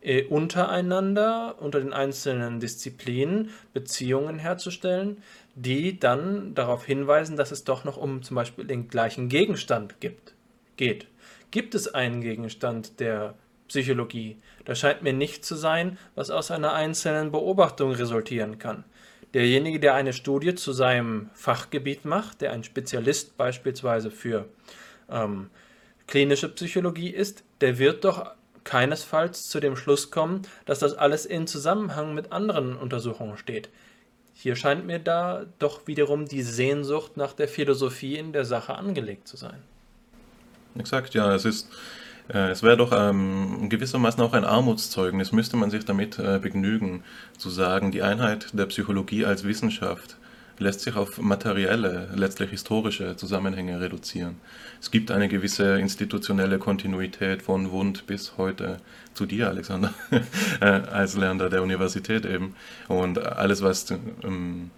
äh, 0.03 0.25
untereinander, 0.25 1.57
unter 1.61 1.81
den 1.81 1.93
einzelnen 1.93 2.61
Disziplinen 2.61 3.51
Beziehungen 3.73 4.39
herzustellen, 4.39 5.23
die 5.55 5.99
dann 5.99 6.55
darauf 6.55 6.85
hinweisen, 6.85 7.37
dass 7.37 7.53
es 7.53 7.65
doch 7.65 7.85
noch 7.85 7.97
um 7.97 8.23
zum 8.23 8.35
Beispiel 8.35 8.65
den 8.65 8.89
gleichen 8.89 9.29
Gegenstand 9.29 10.01
gibt, 10.01 10.35
geht. 10.77 11.07
Gibt 11.51 11.75
es 11.75 11.93
einen 11.93 12.21
Gegenstand 12.21 12.99
der 13.01 13.35
Psychologie? 13.69 14.39
Das 14.65 14.79
scheint 14.79 15.03
mir 15.03 15.13
nicht 15.13 15.45
zu 15.45 15.55
sein, 15.55 15.99
was 16.15 16.31
aus 16.31 16.51
einer 16.51 16.73
einzelnen 16.73 17.31
Beobachtung 17.31 17.93
resultieren 17.93 18.59
kann. 18.59 18.85
Derjenige, 19.35 19.81
der 19.81 19.95
eine 19.95 20.13
Studie 20.13 20.55
zu 20.55 20.73
seinem 20.73 21.31
Fachgebiet 21.35 22.05
macht, 22.05 22.41
der 22.41 22.53
ein 22.53 22.65
Spezialist 22.65 23.37
beispielsweise 23.37 24.11
für 24.11 24.47
ähm, 25.11 25.49
klinische 26.07 26.49
Psychologie 26.51 27.11
ist, 27.11 27.45
der 27.61 27.79
wird 27.79 28.05
doch 28.05 28.33
keinesfalls 28.65 29.49
zu 29.49 29.61
dem 29.61 29.77
Schluss 29.77 30.11
kommen, 30.11 30.43
dass 30.65 30.79
das 30.79 30.95
alles 30.95 31.27
in 31.27 31.47
Zusammenhang 31.47 32.15
mit 32.15 32.33
anderen 32.33 32.77
Untersuchungen 32.77 33.37
steht. 33.37 33.69
Hier 34.35 34.57
scheint 34.57 34.87
mir 34.87 34.99
da 34.99 35.45
doch 35.59 35.87
wiederum 35.87 36.27
die 36.27 36.43
Sehnsucht 36.43 37.17
nach 37.17 37.33
der 37.33 37.49
Philosophie 37.49 38.17
in 38.17 38.33
der 38.33 38.45
Sache 38.45 38.75
angelegt 38.75 39.29
zu 39.29 39.37
sein. 39.37 39.63
Exakt, 40.77 41.15
ja, 41.15 41.35
es 41.35 41.45
ist, 41.45 41.69
äh, 42.33 42.51
es 42.51 42.63
wäre 42.63 42.77
doch 42.77 42.93
ähm, 42.93 43.69
gewissermaßen 43.69 44.23
auch 44.23 44.33
ein 44.33 44.45
Armutszeugnis, 44.45 45.33
müsste 45.33 45.57
man 45.57 45.71
sich 45.71 45.85
damit 45.85 46.19
äh, 46.19 46.39
begnügen, 46.39 47.05
zu 47.37 47.51
sagen, 47.51 47.93
die 47.93 48.03
Einheit 48.03 48.49
der 48.53 48.67
Psychologie 48.67 49.27
als 49.27 49.45
Wissenschaft 49.45 50.17
lässt 50.63 50.81
sich 50.81 50.97
auf 50.97 51.21
materielle, 51.21 52.09
letztlich 52.15 52.51
historische 52.51 53.17
Zusammenhänge 53.17 53.81
reduzieren. 53.81 54.37
Es 54.81 54.91
gibt 54.91 55.11
eine 55.11 55.29
gewisse 55.29 55.79
institutionelle 55.79 56.59
Kontinuität 56.59 57.43
von 57.43 57.71
Wund 57.71 58.07
bis 58.07 58.39
heute 58.39 58.79
zu 59.15 59.27
dir, 59.27 59.49
Alexander, 59.49 59.93
äh, 60.61 60.65
als 60.65 61.17
Lernender 61.17 61.51
der 61.51 61.63
Universität 61.63 62.25
eben. 62.25 62.55
Und 62.89 63.19
alles, 63.19 63.63
was 63.63 63.91
ähm, 64.25 64.71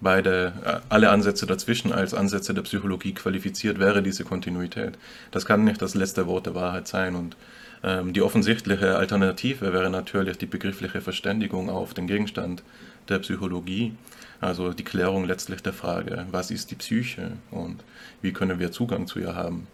beide, 0.00 0.52
äh, 0.64 0.80
alle 0.88 1.10
Ansätze 1.10 1.46
dazwischen 1.46 1.92
als 1.92 2.14
Ansätze 2.14 2.54
der 2.54 2.62
Psychologie 2.62 3.14
qualifiziert, 3.14 3.78
wäre 3.78 4.02
diese 4.02 4.24
Kontinuität. 4.24 4.98
Das 5.30 5.46
kann 5.46 5.64
nicht 5.64 5.80
das 5.80 5.94
letzte 5.94 6.26
Wort 6.26 6.46
der 6.46 6.54
Wahrheit 6.54 6.88
sein 6.88 7.14
und 7.14 7.36
die 7.82 8.20
offensichtliche 8.20 8.96
Alternative 8.96 9.72
wäre 9.72 9.88
natürlich 9.88 10.36
die 10.36 10.46
begriffliche 10.46 11.00
Verständigung 11.00 11.70
auf 11.70 11.94
den 11.94 12.06
Gegenstand 12.06 12.62
der 13.08 13.20
Psychologie, 13.20 13.94
also 14.40 14.72
die 14.72 14.84
Klärung 14.84 15.24
letztlich 15.24 15.62
der 15.62 15.72
Frage, 15.72 16.26
was 16.30 16.50
ist 16.50 16.70
die 16.70 16.74
Psyche 16.74 17.32
und 17.50 17.82
wie 18.20 18.32
können 18.32 18.58
wir 18.58 18.70
Zugang 18.70 19.06
zu 19.06 19.18
ihr 19.18 19.34
haben. 19.34 19.66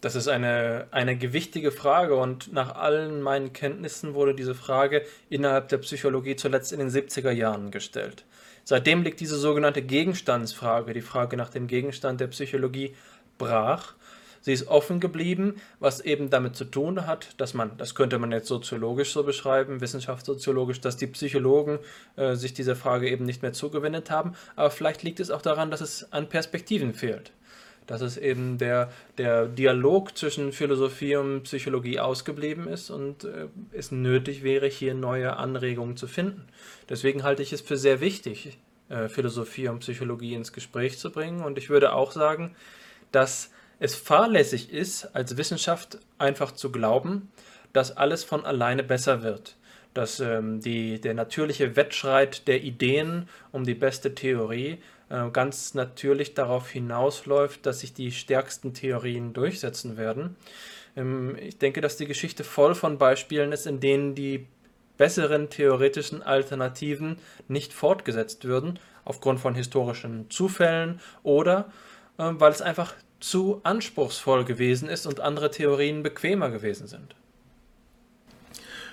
Das 0.00 0.16
ist 0.16 0.26
eine, 0.26 0.86
eine 0.90 1.16
gewichtige 1.16 1.70
Frage 1.70 2.16
und 2.16 2.52
nach 2.52 2.74
allen 2.74 3.22
meinen 3.22 3.52
Kenntnissen 3.52 4.14
wurde 4.14 4.34
diese 4.34 4.54
Frage 4.54 5.02
innerhalb 5.30 5.68
der 5.68 5.78
Psychologie 5.78 6.34
zuletzt 6.34 6.72
in 6.72 6.80
den 6.80 6.90
70er 6.90 7.30
Jahren 7.30 7.70
gestellt. 7.70 8.24
Seitdem 8.64 9.02
liegt 9.02 9.20
diese 9.20 9.36
sogenannte 9.36 9.82
Gegenstandsfrage, 9.82 10.92
die 10.92 11.02
Frage 11.02 11.36
nach 11.36 11.50
dem 11.50 11.68
Gegenstand 11.68 12.20
der 12.20 12.28
Psychologie, 12.28 12.94
brach 13.38 13.94
Sie 14.42 14.52
ist 14.52 14.68
offen 14.68 14.98
geblieben, 15.00 15.54
was 15.78 16.00
eben 16.00 16.28
damit 16.28 16.56
zu 16.56 16.64
tun 16.64 17.06
hat, 17.06 17.40
dass 17.40 17.54
man, 17.54 17.76
das 17.78 17.94
könnte 17.94 18.18
man 18.18 18.32
jetzt 18.32 18.48
soziologisch 18.48 19.12
so 19.12 19.22
beschreiben, 19.22 19.80
wissenschaftssoziologisch, 19.80 20.80
dass 20.80 20.96
die 20.96 21.06
Psychologen 21.06 21.78
äh, 22.16 22.34
sich 22.34 22.52
dieser 22.52 22.76
Frage 22.76 23.08
eben 23.08 23.24
nicht 23.24 23.42
mehr 23.42 23.52
zugewendet 23.52 24.10
haben. 24.10 24.34
Aber 24.56 24.70
vielleicht 24.70 25.04
liegt 25.04 25.20
es 25.20 25.30
auch 25.30 25.42
daran, 25.42 25.70
dass 25.70 25.80
es 25.80 26.12
an 26.12 26.28
Perspektiven 26.28 26.92
fehlt. 26.92 27.30
Dass 27.86 28.00
es 28.00 28.16
eben 28.16 28.58
der, 28.58 28.90
der 29.16 29.46
Dialog 29.46 30.16
zwischen 30.18 30.52
Philosophie 30.52 31.16
und 31.16 31.44
Psychologie 31.44 32.00
ausgeblieben 32.00 32.66
ist 32.66 32.90
und 32.90 33.24
äh, 33.24 33.46
es 33.70 33.92
nötig 33.92 34.42
wäre, 34.42 34.66
hier 34.66 34.94
neue 34.94 35.36
Anregungen 35.36 35.96
zu 35.96 36.08
finden. 36.08 36.48
Deswegen 36.88 37.22
halte 37.22 37.42
ich 37.42 37.52
es 37.52 37.60
für 37.60 37.76
sehr 37.76 38.00
wichtig, 38.00 38.58
äh, 38.88 39.08
Philosophie 39.08 39.68
und 39.68 39.80
Psychologie 39.80 40.34
ins 40.34 40.52
Gespräch 40.52 40.98
zu 40.98 41.12
bringen. 41.12 41.44
Und 41.44 41.58
ich 41.58 41.70
würde 41.70 41.92
auch 41.92 42.10
sagen, 42.10 42.56
dass 43.12 43.51
es 43.82 43.96
fahrlässig 43.96 44.72
ist, 44.72 45.06
als 45.06 45.36
Wissenschaft 45.36 45.98
einfach 46.16 46.52
zu 46.52 46.70
glauben, 46.70 47.32
dass 47.72 47.96
alles 47.96 48.22
von 48.22 48.44
alleine 48.44 48.84
besser 48.84 49.24
wird. 49.24 49.56
Dass 49.92 50.20
ähm, 50.20 50.60
die, 50.60 51.00
der 51.00 51.14
natürliche 51.14 51.74
Wettstreit 51.74 52.46
der 52.46 52.62
Ideen 52.62 53.28
um 53.50 53.64
die 53.64 53.74
beste 53.74 54.14
Theorie 54.14 54.78
äh, 55.10 55.28
ganz 55.32 55.74
natürlich 55.74 56.34
darauf 56.34 56.70
hinausläuft, 56.70 57.66
dass 57.66 57.80
sich 57.80 57.92
die 57.92 58.12
stärksten 58.12 58.72
Theorien 58.72 59.32
durchsetzen 59.32 59.96
werden. 59.96 60.36
Ähm, 60.96 61.36
ich 61.40 61.58
denke, 61.58 61.80
dass 61.80 61.96
die 61.96 62.06
Geschichte 62.06 62.44
voll 62.44 62.76
von 62.76 62.98
Beispielen 62.98 63.50
ist, 63.50 63.66
in 63.66 63.80
denen 63.80 64.14
die 64.14 64.46
besseren 64.96 65.50
theoretischen 65.50 66.22
Alternativen 66.22 67.16
nicht 67.48 67.72
fortgesetzt 67.72 68.44
würden, 68.44 68.78
aufgrund 69.04 69.40
von 69.40 69.56
historischen 69.56 70.30
Zufällen 70.30 71.00
oder 71.24 71.72
äh, 72.18 72.30
weil 72.34 72.52
es 72.52 72.62
einfach 72.62 72.94
zu 73.22 73.60
anspruchsvoll 73.62 74.44
gewesen 74.44 74.88
ist 74.88 75.06
und 75.06 75.20
andere 75.20 75.50
Theorien 75.50 76.02
bequemer 76.02 76.50
gewesen 76.50 76.88
sind. 76.88 77.14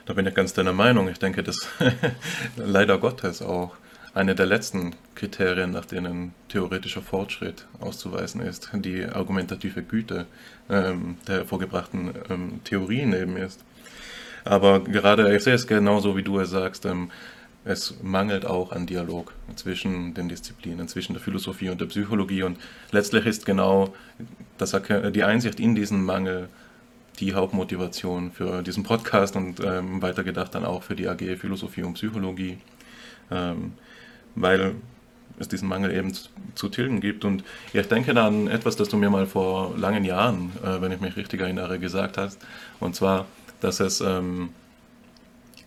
Da 0.05 0.13
bin 0.13 0.25
ich 0.25 0.33
ganz 0.33 0.53
deiner 0.53 0.73
Meinung. 0.73 1.09
Ich 1.09 1.19
denke, 1.19 1.43
dass 1.43 1.67
leider 2.55 2.97
Gottes 2.99 3.41
auch 3.41 3.75
eine 4.13 4.35
der 4.35 4.45
letzten 4.45 4.95
Kriterien, 5.15 5.71
nach 5.71 5.85
denen 5.85 6.33
theoretischer 6.47 7.01
Fortschritt 7.01 7.67
auszuweisen 7.79 8.41
ist, 8.41 8.69
die 8.73 9.05
argumentative 9.05 9.83
Güte 9.83 10.25
ähm, 10.69 11.17
der 11.27 11.45
vorgebrachten 11.45 12.13
ähm, 12.29 12.59
Theorien 12.63 13.13
eben 13.13 13.37
ist. 13.37 13.63
Aber 14.45 14.79
gerade, 14.79 15.35
ich 15.35 15.43
sehe 15.43 15.53
es 15.53 15.67
genauso, 15.67 16.15
wie 16.15 16.23
du 16.23 16.39
es 16.39 16.49
sagst, 16.49 16.85
ähm, 16.85 17.11
es 17.65 17.95
mangelt 18.01 18.45
auch 18.45 18.71
an 18.71 18.85
Dialog 18.85 19.33
zwischen 19.55 20.13
den 20.13 20.29
Disziplinen, 20.29 20.87
zwischen 20.87 21.13
der 21.13 21.21
Philosophie 21.21 21.69
und 21.69 21.81
der 21.81 21.87
Psychologie. 21.87 22.43
Und 22.43 22.57
letztlich 22.91 23.25
ist 23.25 23.45
genau 23.45 23.93
das, 24.57 24.75
die 25.13 25.23
Einsicht 25.23 25.59
in 25.59 25.75
diesen 25.75 26.03
Mangel 26.03 26.49
die 27.19 27.33
Hauptmotivation 27.33 28.31
für 28.31 28.61
diesen 28.63 28.83
Podcast 28.83 29.35
und 29.35 29.59
ähm, 29.59 30.01
weitergedacht 30.01 30.55
dann 30.55 30.63
auch 30.63 30.83
für 30.83 30.95
die 30.95 31.07
AG 31.07 31.37
Philosophie 31.37 31.83
und 31.83 31.95
Psychologie, 31.95 32.57
ähm, 33.29 33.73
weil 34.35 34.75
es 35.37 35.47
diesen 35.47 35.67
Mangel 35.67 35.93
eben 35.93 36.13
zu, 36.13 36.29
zu 36.55 36.69
tilgen 36.69 37.01
gibt. 37.01 37.25
Und 37.25 37.43
ich 37.73 37.87
denke 37.87 38.13
dann 38.13 38.47
etwas, 38.47 38.77
das 38.77 38.87
du 38.89 38.97
mir 38.97 39.09
mal 39.09 39.25
vor 39.25 39.77
langen 39.77 40.05
Jahren, 40.05 40.51
äh, 40.63 40.81
wenn 40.81 40.91
ich 40.91 41.01
mich 41.01 41.17
richtig 41.17 41.41
erinnere, 41.41 41.77
gesagt 41.77 42.17
hast, 42.17 42.39
und 42.79 42.95
zwar, 42.95 43.25
dass 43.59 43.81
es 43.81 43.99
ähm, 43.99 44.49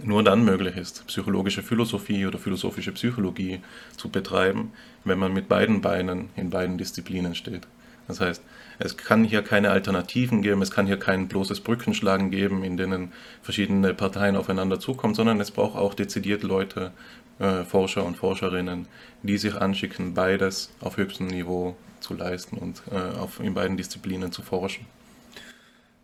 nur 0.03 0.23
dann 0.23 0.45
möglich 0.45 0.77
ist, 0.77 1.07
psychologische 1.07 1.63
Philosophie 1.63 2.27
oder 2.27 2.39
philosophische 2.39 2.93
Psychologie 2.93 3.61
zu 3.97 4.09
betreiben, 4.09 4.73
wenn 5.05 5.19
man 5.19 5.33
mit 5.33 5.49
beiden 5.49 5.81
Beinen 5.81 6.31
in 6.37 6.51
beiden 6.51 6.79
Disziplinen 6.79 7.35
steht. 7.35 7.67
Das 8.09 8.21
heißt, 8.21 8.43
es 8.79 8.97
kann 8.97 9.25
hier 9.25 9.43
keine 9.43 9.71
Alternativen 9.71 10.43
geben, 10.43 10.61
es 10.63 10.71
kann 10.71 10.87
hier 10.87 10.99
kein 10.99 11.29
bloßes 11.29 11.61
Brückenschlagen 11.61 12.31
geben, 12.31 12.65
in 12.65 12.77
denen 12.77 13.13
verschiedene 13.43 13.95
Parteien 13.95 14.37
aufeinander 14.37 14.81
zukommen, 14.81 15.15
sondern 15.15 15.41
es 15.41 15.51
braucht 15.51 15.77
auch 15.77 15.95
dezidiert 15.95 16.43
Leute, 16.43 16.93
äh, 17.39 17.65
Forscher 17.65 18.05
und 18.05 18.17
Forscherinnen, 18.17 18.87
die 19.23 19.39
sich 19.39 19.55
anschicken, 19.55 20.15
beides 20.15 20.73
auf 20.81 20.97
höchstem 20.97 21.29
Niveau 21.29 21.77
zu 22.01 22.15
leisten 22.15 22.59
und 22.59 22.83
äh, 22.91 23.19
auf, 23.19 23.41
in 23.41 23.55
beiden 23.55 23.77
Disziplinen 23.77 24.33
zu 24.33 24.43
forschen. 24.43 24.87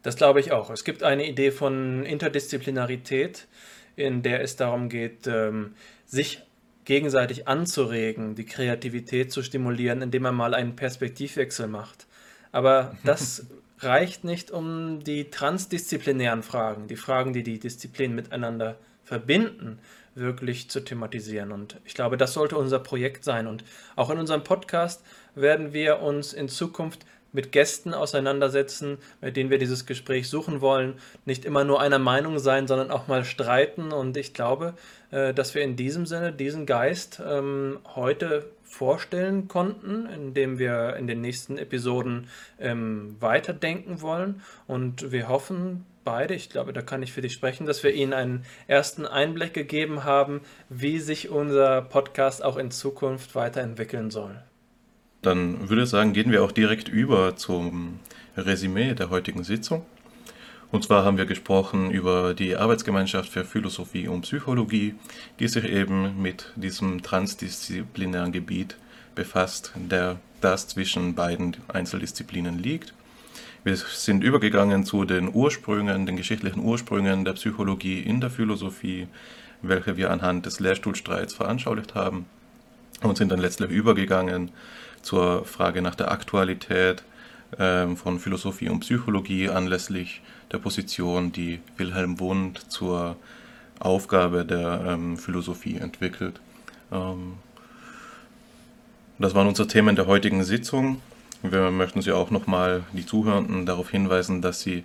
Das 0.02 0.16
glaube 0.16 0.40
ich 0.40 0.52
auch. 0.52 0.70
Es 0.70 0.84
gibt 0.84 1.02
eine 1.02 1.28
Idee 1.28 1.50
von 1.50 2.04
Interdisziplinarität, 2.04 3.46
in 3.98 4.22
der 4.22 4.42
es 4.42 4.56
darum 4.56 4.88
geht, 4.88 5.26
ähm, 5.26 5.74
sich 6.06 6.42
gegenseitig 6.84 7.48
anzuregen, 7.48 8.34
die 8.34 8.46
Kreativität 8.46 9.30
zu 9.30 9.42
stimulieren, 9.42 10.00
indem 10.00 10.22
man 10.22 10.34
mal 10.34 10.54
einen 10.54 10.76
Perspektivwechsel 10.76 11.66
macht. 11.66 12.06
Aber 12.52 12.96
das 13.04 13.46
reicht 13.80 14.24
nicht, 14.24 14.50
um 14.50 15.04
die 15.04 15.30
transdisziplinären 15.30 16.42
Fragen, 16.42 16.88
die 16.88 16.96
Fragen, 16.96 17.32
die 17.32 17.42
die 17.42 17.58
Disziplinen 17.58 18.16
miteinander 18.16 18.78
verbinden, 19.04 19.78
wirklich 20.14 20.68
zu 20.70 20.80
thematisieren. 20.80 21.52
Und 21.52 21.80
ich 21.84 21.94
glaube, 21.94 22.16
das 22.16 22.32
sollte 22.32 22.56
unser 22.56 22.78
Projekt 22.78 23.24
sein. 23.24 23.46
Und 23.46 23.64
auch 23.94 24.10
in 24.10 24.18
unserem 24.18 24.42
Podcast 24.42 25.04
werden 25.34 25.72
wir 25.72 26.00
uns 26.00 26.32
in 26.32 26.48
Zukunft 26.48 27.04
mit 27.38 27.52
Gästen 27.52 27.94
auseinandersetzen, 27.94 28.98
mit 29.20 29.36
denen 29.36 29.48
wir 29.48 29.58
dieses 29.58 29.86
Gespräch 29.86 30.28
suchen 30.28 30.60
wollen, 30.60 30.94
nicht 31.24 31.44
immer 31.44 31.62
nur 31.62 31.80
einer 31.80 32.00
Meinung 32.00 32.40
sein, 32.40 32.66
sondern 32.66 32.90
auch 32.90 33.06
mal 33.06 33.24
streiten. 33.24 33.92
Und 33.92 34.16
ich 34.16 34.34
glaube, 34.34 34.74
äh, 35.12 35.32
dass 35.32 35.54
wir 35.54 35.62
in 35.62 35.76
diesem 35.76 36.04
Sinne 36.04 36.32
diesen 36.32 36.66
Geist 36.66 37.22
ähm, 37.24 37.78
heute 37.94 38.50
vorstellen 38.64 39.46
konnten, 39.46 40.06
indem 40.06 40.58
wir 40.58 40.96
in 40.96 41.06
den 41.06 41.20
nächsten 41.20 41.58
Episoden 41.58 42.26
ähm, 42.58 43.14
weiterdenken 43.20 44.00
wollen. 44.02 44.42
Und 44.66 45.12
wir 45.12 45.28
hoffen 45.28 45.86
beide, 46.02 46.34
ich 46.34 46.50
glaube, 46.50 46.72
da 46.72 46.82
kann 46.82 47.04
ich 47.04 47.12
für 47.12 47.20
dich 47.20 47.34
sprechen, 47.34 47.66
dass 47.66 47.84
wir 47.84 47.92
Ihnen 47.94 48.14
einen 48.14 48.44
ersten 48.66 49.06
Einblick 49.06 49.54
gegeben 49.54 50.02
haben, 50.02 50.40
wie 50.68 50.98
sich 50.98 51.28
unser 51.28 51.82
Podcast 51.82 52.42
auch 52.42 52.56
in 52.56 52.72
Zukunft 52.72 53.36
weiterentwickeln 53.36 54.10
soll. 54.10 54.42
Dann 55.22 55.68
würde 55.68 55.82
ich 55.82 55.88
sagen, 55.88 56.12
gehen 56.12 56.30
wir 56.30 56.44
auch 56.44 56.52
direkt 56.52 56.88
über 56.88 57.36
zum 57.36 57.98
Resümee 58.36 58.94
der 58.94 59.10
heutigen 59.10 59.42
Sitzung. 59.42 59.84
Und 60.70 60.84
zwar 60.84 61.04
haben 61.04 61.16
wir 61.16 61.26
gesprochen 61.26 61.90
über 61.90 62.34
die 62.34 62.54
Arbeitsgemeinschaft 62.54 63.30
für 63.30 63.44
Philosophie 63.44 64.06
und 64.06 64.22
Psychologie, 64.22 64.94
die 65.40 65.48
sich 65.48 65.64
eben 65.64 66.20
mit 66.20 66.52
diesem 66.56 67.02
transdisziplinären 67.02 68.32
Gebiet 68.32 68.76
befasst, 69.14 69.72
der 69.74 70.20
das 70.40 70.68
zwischen 70.68 71.14
beiden 71.14 71.56
Einzeldisziplinen 71.68 72.58
liegt. 72.58 72.92
Wir 73.64 73.76
sind 73.76 74.22
übergegangen 74.22 74.84
zu 74.84 75.04
den 75.04 75.34
Ursprüngen, 75.34 76.06
den 76.06 76.16
geschichtlichen 76.16 76.60
Ursprüngen 76.60 77.24
der 77.24 77.32
Psychologie 77.32 78.00
in 78.00 78.20
der 78.20 78.30
Philosophie, 78.30 79.08
welche 79.62 79.96
wir 79.96 80.10
anhand 80.10 80.46
des 80.46 80.60
Lehrstuhlstreits 80.60 81.34
veranschaulicht 81.34 81.94
haben 81.94 82.26
und 83.02 83.16
sind 83.16 83.32
dann 83.32 83.40
letztlich 83.40 83.70
übergegangen 83.70 84.52
zur 85.08 85.46
Frage 85.46 85.80
nach 85.80 85.94
der 85.94 86.10
Aktualität 86.10 87.02
ähm, 87.58 87.96
von 87.96 88.18
Philosophie 88.18 88.68
und 88.68 88.80
Psychologie 88.80 89.48
anlässlich 89.48 90.20
der 90.52 90.58
Position, 90.58 91.32
die 91.32 91.60
Wilhelm 91.78 92.20
Wundt 92.20 92.70
zur 92.70 93.16
Aufgabe 93.80 94.44
der 94.44 94.84
ähm, 94.86 95.16
Philosophie 95.16 95.78
entwickelt. 95.78 96.40
Ähm, 96.92 97.38
das 99.18 99.34
waren 99.34 99.48
unsere 99.48 99.66
Themen 99.66 99.96
der 99.96 100.06
heutigen 100.06 100.44
Sitzung. 100.44 101.00
Wir 101.42 101.70
möchten 101.70 102.02
Sie 102.02 102.12
auch 102.12 102.30
nochmal 102.30 102.82
die 102.92 103.06
Zuhörenden 103.06 103.64
darauf 103.64 103.90
hinweisen, 103.90 104.42
dass 104.42 104.60
Sie 104.60 104.84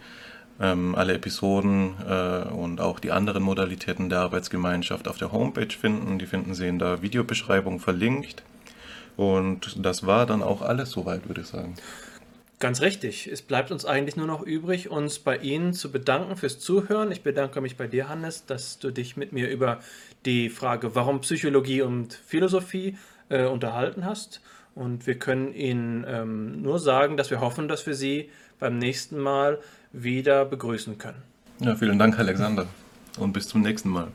alle 0.60 1.16
Episoden 1.16 1.96
äh, 2.08 2.48
und 2.48 2.80
auch 2.80 3.00
die 3.00 3.12
anderen 3.12 3.42
Modalitäten 3.42 4.10
der 4.10 4.20
Arbeitsgemeinschaft 4.20 5.08
auf 5.08 5.18
der 5.18 5.32
Homepage 5.32 5.74
finden. 5.74 6.20
Die 6.20 6.28
finden 6.28 6.54
Sie 6.54 6.68
in 6.68 6.78
der 6.78 7.02
Videobeschreibung 7.02 7.80
verlinkt. 7.80 8.44
Und 9.15 9.86
das 9.86 10.06
war 10.06 10.26
dann 10.26 10.41
auch 10.41 10.62
alles 10.62 10.91
soweit, 10.91 11.28
würde 11.28 11.41
ich 11.41 11.47
sagen. 11.47 11.76
Ganz 12.63 12.80
richtig. 12.80 13.28
Es 13.28 13.41
bleibt 13.41 13.71
uns 13.71 13.84
eigentlich 13.84 14.15
nur 14.15 14.26
noch 14.26 14.41
übrig, 14.41 14.89
uns 14.89 15.19
bei 15.19 15.38
Ihnen 15.38 15.73
zu 15.73 15.91
bedanken 15.91 16.38
fürs 16.38 16.60
Zuhören. 16.60 17.12
Ich 17.12 17.21
bedanke 17.21 17.60
mich 17.60 17.76
bei 17.76 17.88
dir, 17.88 18.08
Hannes, 18.08 18.45
dass 18.45 18.80
du 18.80 18.89
dich 18.89 19.17
mit 19.17 19.34
mir 19.34 19.49
über 19.49 19.80
die 20.26 20.49
Frage, 20.49 20.95
warum 20.95 21.19
Psychologie 21.19 21.82
und 21.82 22.13
Philosophie 22.13 22.97
äh, 23.28 23.47
unterhalten 23.47 24.06
hast. 24.06 24.39
Und 24.76 25.06
wir 25.08 25.19
können 25.19 25.54
Ihnen 25.54 26.06
ähm, 26.08 26.62
nur 26.62 26.80
sagen, 26.80 27.17
dass 27.17 27.30
wir 27.30 27.41
hoffen, 27.41 27.67
dass 27.67 27.86
wir 27.86 27.95
Sie 27.95 28.30
beim 28.60 28.78
nächsten 28.78 29.19
Mal 29.19 29.60
wieder 29.91 30.45
begrüßen 30.45 30.97
können. 30.97 31.21
Ja, 31.60 31.76
vielen 31.76 31.99
Dank, 31.99 32.17
Alexander. 32.17 32.65
Und 33.19 33.34
bis 33.34 33.49
zum 33.49 33.62
nächsten 33.62 33.89
Mal. 33.89 34.08